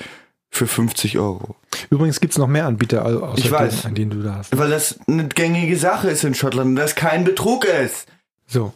[0.49, 1.55] für 50 Euro.
[1.89, 3.81] Übrigens gibt's noch mehr Anbieter, au- außer Ich weiß.
[3.81, 4.57] Den, an denen du da hast.
[4.57, 8.07] Weil das eine gängige Sache ist in Schottland und das kein Betrug ist.
[8.47, 8.73] So.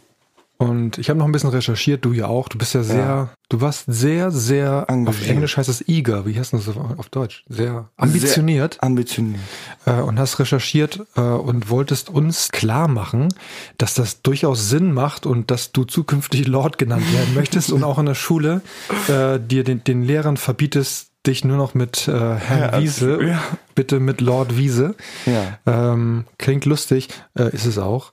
[0.62, 2.48] Und ich habe noch ein bisschen recherchiert, du ja auch.
[2.48, 5.30] Du bist ja sehr, du warst sehr, sehr, auf Engagiert.
[5.30, 7.44] Englisch heißt es eager, wie heißt das auf auf Deutsch?
[7.50, 8.76] Sehr ambitioniert.
[8.76, 9.42] Sehr ambitioniert.
[9.86, 13.34] äh, und hast recherchiert äh, und wolltest uns klar machen,
[13.80, 17.98] dass das durchaus Sinn macht und dass du zukünftig Lord genannt werden möchtest und auch
[17.98, 18.62] in der Schule
[19.08, 23.42] äh, dir den, den Lehrern verbietest, dich nur noch mit äh, Herrn Ja, Wiese, ja.
[23.76, 24.96] bitte mit Lord Wiese.
[25.26, 25.58] Ja.
[25.66, 28.12] Ähm, klingt lustig, äh, ist es auch.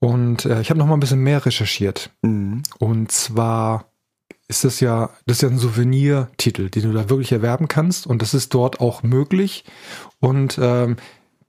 [0.00, 2.10] Und äh, ich habe noch mal ein bisschen mehr recherchiert.
[2.22, 2.62] Mhm.
[2.78, 3.84] Und zwar
[4.48, 8.06] ist das ja, das ist ja ein Souvenirtitel, den du da wirklich erwerben kannst.
[8.06, 9.64] Und das ist dort auch möglich.
[10.18, 10.96] Und ähm,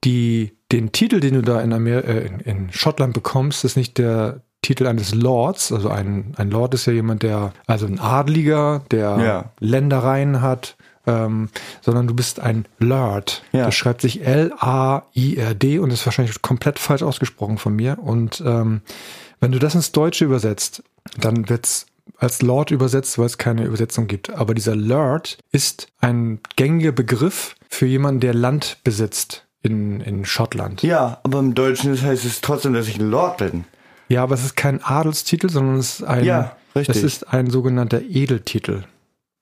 [0.04, 3.98] die, den Titel, den du da in, Amer äh, in, in Schottland bekommst, ist nicht
[3.98, 5.72] der Titel eines Lords.
[5.72, 9.52] Also ein, ein Lord ist ja jemand, der, also ein Adliger, der Ja.
[9.60, 10.76] Ländereien hat.
[11.08, 11.50] Ähm,
[11.82, 13.44] sondern du bist ein Lord.
[13.54, 13.66] Ja.
[13.66, 17.98] Das schreibt sich L-A-I-R-D und ist wahrscheinlich komplett falsch ausgesprochen von mir.
[18.00, 18.82] Und ähm,
[19.40, 20.84] wenn du das ins Deutsche übersetzt,
[21.20, 21.88] dann wird's
[22.18, 24.30] als Lord übersetzt, weil es keine Übersetzung gibt.
[24.32, 30.84] Aber dieser Lord ist ein gängiger Begriff für jemanden, der Land besitzt in, in Schottland.
[30.84, 33.66] Ja, aber im Deutschen heißt es trotzdem, dass ich ein Lord bin.
[34.08, 36.98] Ja, aber es ist kein Adelstitel, sondern es ist ein, Ja, richtig.
[36.98, 38.84] es ist ein sogenannter Edeltitel.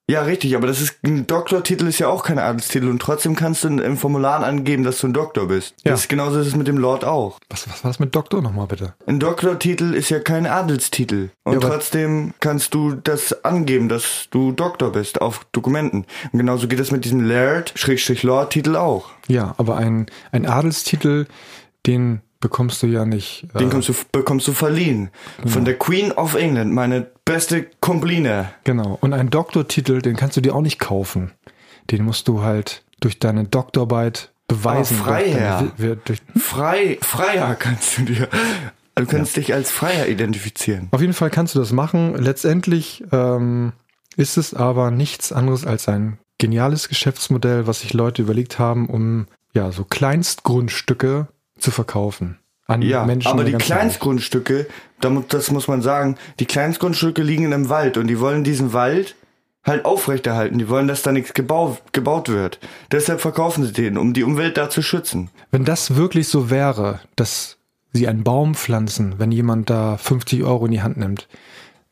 [0.10, 3.64] Ja, richtig, aber das ist ein Doktortitel ist ja auch kein Adelstitel und trotzdem kannst
[3.64, 5.76] du in- im Formular angeben, dass du ein Doktor bist.
[5.84, 5.92] Ja.
[5.92, 7.38] Das ist genauso ist es mit dem Lord auch.
[7.50, 8.96] Was, was war das mit Doktor nochmal bitte?
[9.06, 11.30] Ein Doktortitel ist ja kein Adelstitel.
[11.44, 16.06] Und Ja, trotzdem kannst du das angeben, dass du Doktor bist auf Dokumenten.
[16.32, 19.12] Und genauso geht es mit diesem Laird, Schrägstrich Lord-Titel auch.
[19.28, 21.28] Ja, aber ein, ein Adelstitel,
[21.86, 23.46] den bekommst du ja nicht.
[23.60, 25.10] Den äh, kommst du, bekommst du verliehen.
[25.46, 28.50] Von der Queen of England, meine beste Kompline.
[28.64, 28.98] Genau.
[29.02, 31.32] Und einen Doktortitel, den kannst du dir auch nicht kaufen.
[31.92, 34.98] Den musst du halt durch deine Doktorarbeit beweisen.
[35.02, 35.72] Aber durch Freiherr.
[35.78, 38.28] wir- durch, Frei, Freier kannst du dir.
[38.96, 40.90] Du kannst dich als Freier identifizieren.
[40.92, 42.16] auf jeden Fall kannst du das machen.
[42.16, 43.72] Letztendlich ähm,
[44.18, 49.28] ist es aber nichts anderes als ein geniales Geschäftsmodell, was sich Leute überlegt haben, um
[49.54, 52.38] ja so Kleinstgrundstücke zu verkaufen.
[52.70, 53.54] An Ja, Menschen aber die.
[53.54, 54.68] Kleinstgrundstücke,
[55.30, 59.16] das muss man sagen, die Kleinstgrundstücke liegen in einem Wald und die wollen diesen Wald
[59.66, 60.58] halt aufrechterhalten.
[60.58, 62.60] Die wollen, dass da nichts gebaut, gebaut wird.
[62.92, 65.30] Deshalb verkaufen sie den, um die Umwelt da zu schützen.
[65.52, 67.58] Wenn das wirklich so wäre, dass
[67.92, 71.28] sie einen Baum pflanzen, wenn jemand da 50 Euro in die Hand nimmt,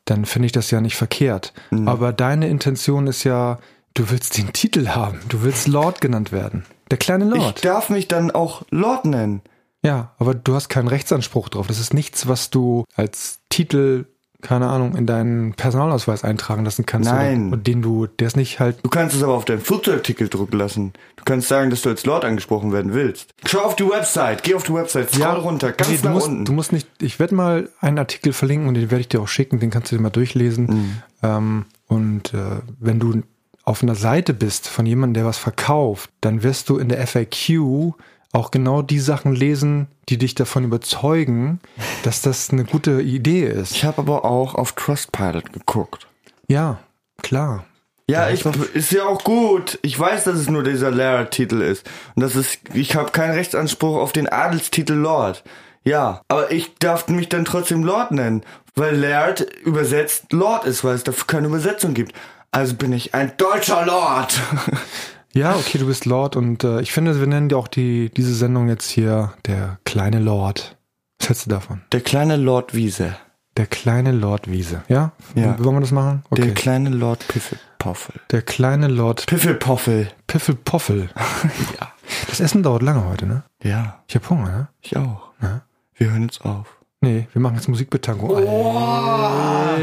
[0.04, 1.52] dann finde ich das ja nicht verkehrt.
[1.70, 1.88] Mhm.
[1.88, 3.58] Aber deine Intention ist ja,
[3.94, 5.18] du willst den Titel haben.
[5.28, 6.64] Du willst Lord genannt werden.
[6.90, 7.64] Der kleine Ich Lord.
[7.64, 9.42] darf mich dann auch Lord nennen.
[9.82, 11.66] Ja, aber du hast keinen Rechtsanspruch drauf.
[11.66, 14.06] Das ist nichts, was du als Titel,
[14.40, 17.10] keine Ahnung, in deinen Personalausweis eintragen lassen kannst.
[17.10, 17.52] Nein.
[17.52, 20.58] Und den du, der ist nicht halt Du kannst es aber auf deinen Flugzeugticket drucken
[20.58, 20.92] lassen.
[21.16, 23.30] Du kannst sagen, dass du als Lord angesprochen werden willst.
[23.46, 26.28] Schau auf die Website, geh auf die Website, scroll runter, ganz nee, du nach musst,
[26.28, 26.44] unten.
[26.44, 29.28] Du musst nicht, ich werde mal einen Artikel verlinken und den werde ich dir auch
[29.28, 30.66] schicken, den kannst du dir mal durchlesen.
[30.66, 31.02] Mhm.
[31.22, 33.22] Ähm, und äh, wenn du
[33.64, 37.94] auf einer Seite bist von jemandem, der was verkauft, dann wirst du in der FAQ
[38.32, 41.60] auch genau die Sachen lesen, die dich davon überzeugen,
[42.02, 43.72] dass das eine gute Idee ist.
[43.72, 46.06] ich habe aber auch auf Trustpilot geguckt.
[46.46, 46.78] Ja,
[47.22, 47.64] klar.
[48.10, 49.78] Ja, ich, ist ja auch gut.
[49.82, 51.86] Ich weiß, dass es nur dieser Lehrertitel ist.
[52.14, 55.44] Und das ist, ich habe keinen Rechtsanspruch auf den Adelstitel Lord.
[55.84, 58.42] Ja, aber ich darf mich dann trotzdem Lord nennen,
[58.74, 62.12] weil Laird übersetzt Lord ist, weil es dafür keine Übersetzung gibt.
[62.50, 64.40] Also bin ich ein deutscher Lord.
[65.38, 68.34] Ja, okay, du bist Lord und äh, ich finde, wir nennen dir auch die, diese
[68.34, 70.76] Sendung jetzt hier der kleine Lord.
[71.20, 71.82] Was hältst du davon?
[71.92, 73.14] Der kleine Lord Wiese.
[73.56, 74.82] Der kleine Lord Wiese.
[74.88, 75.12] Ja?
[75.36, 75.56] Ja.
[75.62, 76.24] Wollen wir das machen?
[76.30, 76.42] Okay.
[76.42, 78.16] Der kleine Lord Piffelpoffel.
[78.32, 80.08] Der kleine Lord Piffelpoffel.
[80.26, 81.10] Piffelpoffel.
[81.80, 81.92] ja.
[82.28, 83.44] Das Essen dauert lange heute, ne?
[83.62, 84.68] Ja, Ich hab Hunger, ne?
[84.80, 85.30] ich auch.
[85.40, 85.62] Ja.
[85.94, 86.78] Wir hören jetzt auf.
[87.00, 88.38] Nee, wir machen jetzt Musikbetango.
[88.40, 89.78] Oh.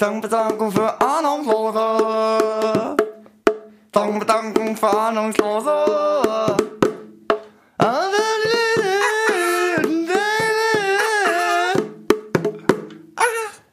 [0.00, 2.96] Dankbedankung für Ahnungslose.
[3.92, 6.56] Dankbedankung für Ahnungslose.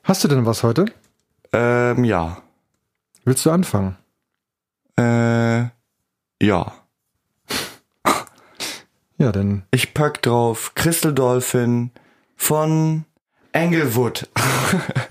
[0.03, 0.87] Hast du denn was heute?
[1.53, 2.41] Ähm, ja.
[3.23, 3.95] Willst du anfangen?
[4.99, 5.69] Äh,
[6.45, 6.73] ja.
[9.19, 9.63] Ja, dann.
[9.71, 11.89] Ich pack drauf Crystal Dolphin
[12.35, 13.05] von
[13.51, 14.29] Englewood.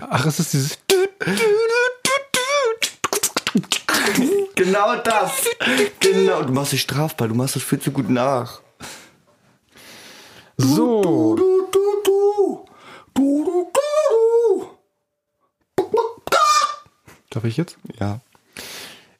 [0.09, 0.86] Ach, es ist dieses.
[4.55, 5.45] Genau das.
[5.99, 6.43] Genau.
[6.43, 7.27] Du machst dich strafbar.
[7.27, 8.61] Du machst das viel zu gut nach.
[10.57, 11.35] So.
[11.35, 12.65] Du, du, du.
[13.13, 13.71] Du, du,
[15.75, 15.85] du,
[17.29, 17.77] Darf ich jetzt?
[17.83, 17.93] du.
[17.99, 18.19] Ja.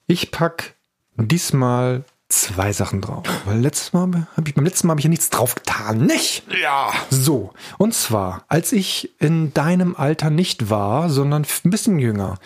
[0.08, 0.76] Ich pack
[1.16, 3.26] diesmal zwei Sachen drauf.
[3.46, 6.06] Weil letztes Mal hab ich, beim letzten Mal habe ich ja nichts drauf getan.
[6.06, 6.44] Nicht?
[6.62, 6.92] Ja.
[7.10, 7.54] So.
[7.78, 12.38] Und zwar, als ich in deinem Alter nicht war, sondern ein bisschen jünger.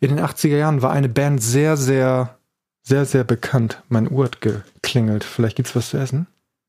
[0.00, 2.38] In den 80er Jahren war eine Band sehr, sehr,
[2.82, 3.82] sehr, sehr bekannt.
[3.88, 5.24] Mein Uhr hat geklingelt.
[5.24, 6.28] Vielleicht gibt's was zu essen?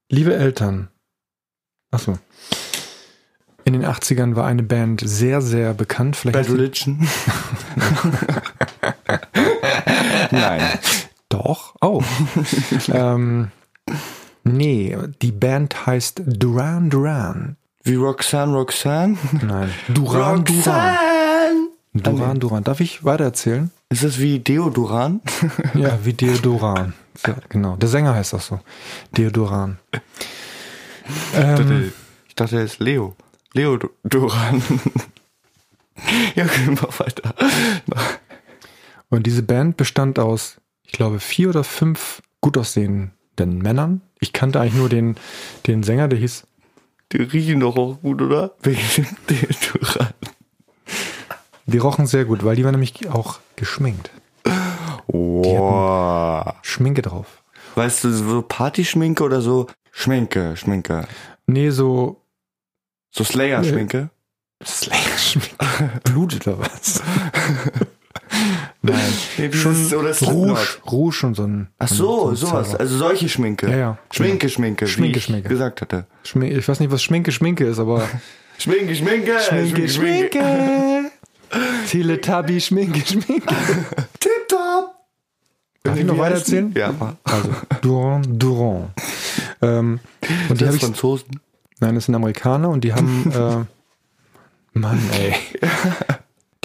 [0.10, 0.90] Liebe Eltern.
[1.92, 2.18] Ach so.
[3.66, 6.16] In den 80ern war eine Band sehr, sehr bekannt.
[6.16, 7.08] Vielleicht Bad Religion.
[10.32, 10.80] Nein.
[11.30, 12.04] Doch, auch.
[12.92, 13.52] ähm,
[14.44, 17.56] nee, die Band heißt Duran Duran.
[17.84, 19.18] Wie Roxanne Roxanne?
[19.42, 20.58] Nein, Duran Duran.
[20.58, 21.20] Roxanne!
[21.94, 22.63] Duran Duran.
[22.63, 23.72] Darf ich weitererzählen?
[23.89, 25.22] Ist das wie Deodoran?
[25.74, 26.94] Ja, wie Deodoran.
[27.26, 27.76] Ja, genau.
[27.76, 28.60] Der Sänger heißt auch so.
[29.18, 29.80] Deodoran.
[31.34, 31.92] Ähm,
[32.28, 33.15] ich dachte, er ist Leo.
[33.54, 34.62] Leo Duran.
[36.36, 37.34] ja, gehen wir weiter.
[39.10, 40.58] und diese Band bestand aus,
[40.89, 44.02] ich glaube, vier oder fünf gut aussehenden Männern.
[44.19, 45.17] Ich kannte eigentlich nur den,
[45.67, 46.47] den Sänger, der hieß
[47.12, 48.56] Die riechen doch auch gut, oder?
[48.63, 50.13] Wegen dem Deodoran.
[51.67, 54.10] Die rochen sehr gut, weil die waren nämlich auch geschminkt.
[55.06, 56.56] Wow.
[56.63, 57.43] Schminke drauf.
[57.75, 61.08] Weißt du, so Partyschminke oder so Schminke, Schminke.
[61.45, 62.19] Nee, so
[63.12, 64.10] So Slayer-Schminke?
[64.65, 66.02] Slayer-Schminke.
[66.04, 67.04] Blut oder was?
[68.82, 68.96] Nein.
[69.38, 70.60] Nee, Schon oder Rouge.
[70.89, 71.68] Rouge und so ein.
[71.80, 72.76] Ach so, sowas.
[72.76, 73.70] Also solche Schminke.
[73.70, 73.98] Ja, ja.
[74.12, 74.88] Schminke, Schminke.
[74.88, 75.50] Schminke, ich Schminke.
[75.50, 76.06] gesagt hatte.
[76.24, 78.08] Schminke, ich weiß nicht, was Schminke, Schminke ist, aber.
[78.58, 79.38] Schminke, Schminke.
[79.89, 81.12] Schminke.
[81.89, 83.56] Teletubby, Schminke, Schminke.
[84.20, 84.96] Tipptopp.
[85.84, 86.74] Darf ich noch weiter erzählen?
[86.78, 86.94] Ja.
[87.24, 87.50] Also,
[87.82, 88.89] Duran, Duran.
[89.62, 90.00] Ähm,
[90.50, 90.82] und die Das ich.
[90.82, 91.39] Franzosen.
[91.80, 93.32] Nein, das sind Amerikaner und die haben.
[93.34, 95.36] äh, Mann, ey.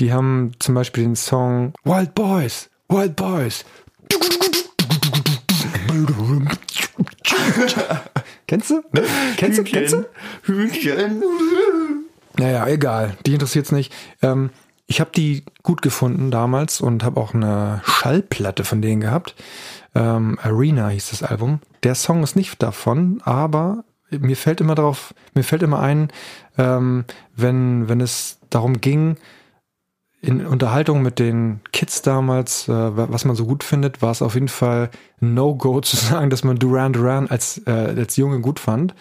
[0.00, 3.64] Die haben zum Beispiel den Song Wild Boys, Wild Boys.
[8.46, 8.82] Kennst du?
[9.36, 9.64] Kennst du?
[9.64, 10.04] Kennst du?
[10.42, 11.22] Hühnchen.
[12.36, 13.16] Naja, egal.
[13.24, 13.92] Die interessiert's nicht.
[14.20, 14.50] Ähm,
[14.86, 19.36] ich habe die gut gefunden damals und habe auch eine Schallplatte von denen gehabt.
[19.94, 21.60] Ähm, Arena hieß das Album.
[21.84, 26.08] Der Song ist nicht davon, aber mir fällt immer darauf, mir fällt immer ein,
[26.58, 27.04] ähm,
[27.36, 29.16] wenn, wenn es darum ging,
[30.24, 34.22] in Unterhaltung mit den Kids damals, äh, wa- was man so gut findet, war es
[34.22, 38.58] auf jeden Fall No-Go zu sagen, dass man Duran Duran als, äh, als Junge gut
[38.60, 38.92] fand.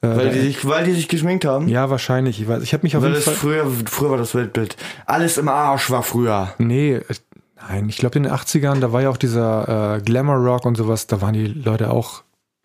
[0.00, 1.68] Äh, Weil die sich, weil die sich geschminkt haben.
[1.68, 2.40] ja, wahrscheinlich.
[2.40, 3.34] Ich weiß, ich habe mich auf Weil jeden Fall.
[3.34, 4.76] früher, früher war das Weltbild.
[5.06, 6.54] Alles im Arsch war früher.
[6.58, 7.02] Nee, äh,
[7.68, 10.76] nein, ich glaube in den 80ern, da war ja auch dieser äh, Glamour Rock und
[10.76, 12.22] sowas, da waren die Leute auch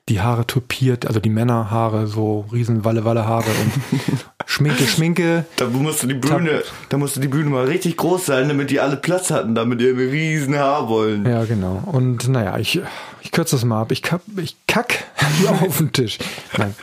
[0.09, 5.45] die Haare tupiert, also die Männerhaare, so riesen Walle-Walle-Haare und Schminke, Schminke.
[5.55, 8.97] Da musste die Bühne, da musste die Bühne mal richtig groß sein, damit die alle
[8.97, 11.25] Platz hatten, damit die einen riesen Haarbollen.
[11.25, 11.81] Ja, genau.
[11.91, 12.79] Und naja, ich,
[13.23, 13.91] ich kürze das mal ab.
[13.91, 15.05] Ich, kack, ich kack
[15.63, 16.19] auf den Tisch.
[16.55, 16.75] Nein,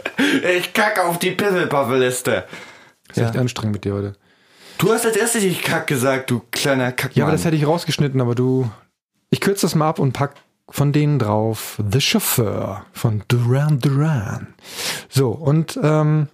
[0.59, 2.45] Ich kack auf die Pimmelpappelliste.
[3.09, 4.17] ist echt anstrengend mit dir heute.
[4.79, 7.13] Du hast als erstes ich kack gesagt, du kleiner Kackmann.
[7.15, 8.69] Ja, aber das hätte ich rausgeschnitten, aber du.
[9.31, 10.35] Ich kürze das mal ab und pack
[10.69, 14.55] von denen drauf The Chauffeur von Duran Duran.
[15.09, 16.27] So, und ähm,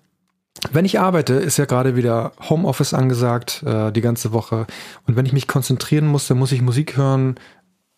[0.73, 4.67] wenn ich arbeite, ist ja gerade wieder Homeoffice angesagt, äh, die ganze Woche.
[5.07, 7.37] Und wenn ich mich konzentrieren muss, dann muss ich Musik hören,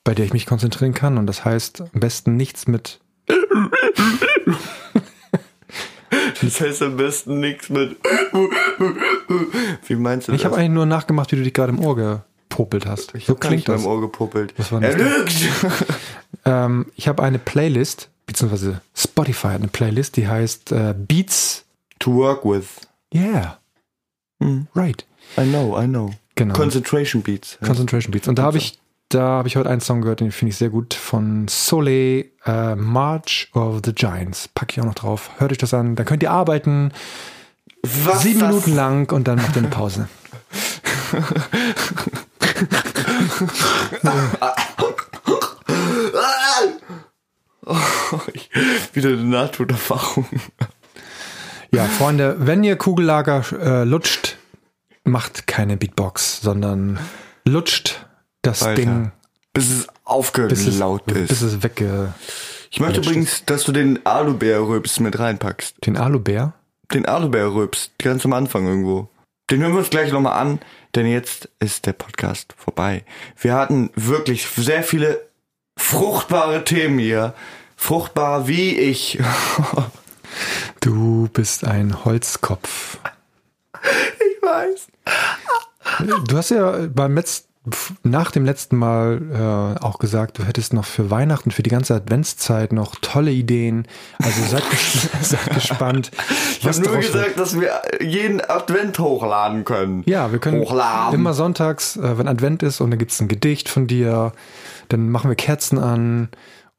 [0.04, 1.18] bei der ich mich konzentrieren kann.
[1.18, 3.00] Und das heißt am besten nichts mit.
[6.42, 7.96] Das heißt am besten nichts mit.
[9.86, 10.50] Wie meinst du Ich das?
[10.50, 13.14] habe eigentlich nur nachgemacht, wie du dich gerade im Ohr gepopelt hast.
[13.14, 13.82] Ich so nicht klingt das.
[13.82, 14.54] meinem Ohr gepopelt.
[14.56, 15.18] Was war er das denn?
[15.18, 15.34] lügt!
[16.44, 21.64] Ähm, ich habe eine Playlist, beziehungsweise Spotify hat eine Playlist, die heißt äh, Beats.
[22.01, 22.86] To work with.
[23.14, 23.57] Yeah.
[24.42, 24.66] Hm.
[24.74, 25.05] Right.
[25.36, 26.11] I know, I know.
[26.36, 26.55] Genau.
[26.55, 27.59] Concentration Beats.
[27.64, 28.28] Concentration Beats.
[28.28, 28.78] Und da habe ich,
[29.09, 32.74] da habe ich heute einen Song gehört, den finde ich sehr gut, von Soleil, äh,
[32.76, 34.49] March of the Giants.
[34.49, 35.30] Packe ich auch noch drauf.
[35.38, 35.96] Hört euch das an.
[35.96, 36.92] Dann könnt ihr arbeiten,
[37.82, 40.09] Was sieben das- Minuten lang und dann macht ihr eine Pause.
[48.32, 48.51] Ich-
[48.94, 50.26] Wieder eine Nahtoderfahrung.
[51.71, 54.37] Ja, Freunde, wenn ihr Kugellager äh, lutscht,
[55.05, 56.99] macht keine Beatbox, sondern
[57.45, 58.07] lutscht
[58.43, 58.75] das Weiter.
[58.75, 59.12] Ding,
[59.53, 61.29] Bis es aufgehört bis es, laut ist.
[61.29, 62.14] bis es wegge...
[62.71, 65.85] ich möchte übrigens, dass du den Alubeer-Rübs mit reinpackst.
[65.87, 66.55] Den Alubär?
[66.93, 69.09] Den Alubeer-Rübs, ganz am Anfang irgendwo.
[69.51, 70.61] Den hören wir uns gleich nochmal an,
[70.95, 73.05] denn jetzt ist der Podcast vorbei.
[73.39, 75.27] Wir hatten wirklich sehr viele
[75.79, 77.35] fruchtbare Themen hier.
[77.77, 79.19] Fruchtbar wie ich.
[80.89, 82.97] Du bist ein Holzkopf.
[83.74, 84.86] ich weiß.
[86.26, 87.47] Du hast ja beim letzten,
[88.05, 91.95] nach dem letzten Mal äh, auch gesagt, du hättest noch für Weihnachten, für die ganze
[91.95, 93.86] Adventszeit noch tolle Ideen.
[94.22, 94.62] Also seid,
[95.20, 96.11] seid gespannt.
[96.59, 97.12] Ich habe nur daraus wird.
[97.12, 100.05] gesagt, dass wir jeden Advent hochladen können.
[100.07, 101.20] Ja, wir können Hochladen.
[101.20, 104.32] immer sonntags, äh, wenn Advent ist und dann gibt's ein Gedicht von dir,
[104.89, 106.30] dann machen wir Kerzen an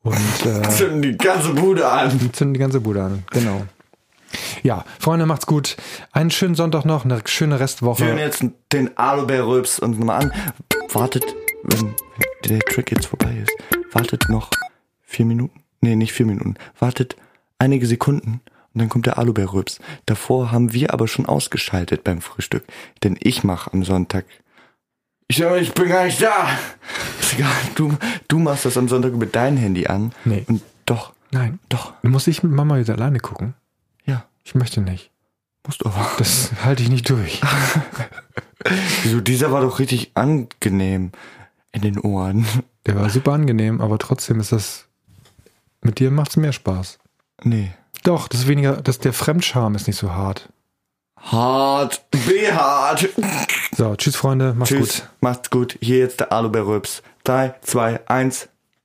[0.02, 0.16] und
[0.48, 2.10] äh, Zünden die ganze Bude an.
[2.34, 3.24] zünden die ganze Bude an.
[3.30, 3.62] Genau.
[4.64, 5.78] Ja, Freunde, macht's gut.
[6.12, 8.06] Einen schönen Sonntag noch, eine schöne Wir hören Restwoche.
[8.06, 10.34] jetzt den Alubeer-Rübs uns nochmal an.
[10.92, 11.24] Wartet,
[11.64, 11.94] wenn,
[12.46, 14.50] der Trick jetzt vorbei ist, wartet noch
[15.04, 15.64] vier Minuten.
[15.82, 16.56] Nee, nicht vier Minuten.
[16.80, 17.16] Wartet
[17.58, 18.42] einige Sekunden
[18.74, 19.80] und dann kommt der Alubeer-Rübs.
[20.06, 22.64] Davor haben wir aber schon ausgeschaltet beim Frühstück.
[23.04, 24.26] Denn ich mache am Sonntag.
[25.28, 26.50] Ich sag mal, ich bin gar nicht da.
[27.20, 27.96] Ist egal, du,
[28.28, 30.12] du machst das am Sonntag über dein Handy an.
[30.26, 30.44] Nee.
[30.48, 33.54] Und doch, Nein, doch, du musst nicht mit Mama wieder alleine gucken.
[34.50, 35.12] Ich möchte nicht.
[35.68, 36.10] musst du aber.
[36.18, 37.40] Das halte ich nicht durch.
[39.04, 41.12] Wieso, dieser war doch richtig angenehm
[41.72, 42.48] in den Ohren.
[42.88, 44.88] Der war super angenehm, aber trotzdem ist das.
[45.82, 46.98] Mit dir macht's mehr Spaß.
[47.44, 47.72] Nee.
[48.04, 50.50] Doch, das ist weniger, das, der Fremdscham ist nicht so hart.
[51.16, 53.08] Hart, behaart.
[53.78, 55.10] So, tschüss Freunde, macht's Tschüss, gut.
[55.22, 55.78] macht's gut.
[55.80, 57.04] Hier jetzt der Alubeer-Rübs.
[57.26, 58.50] 3, 2, 1.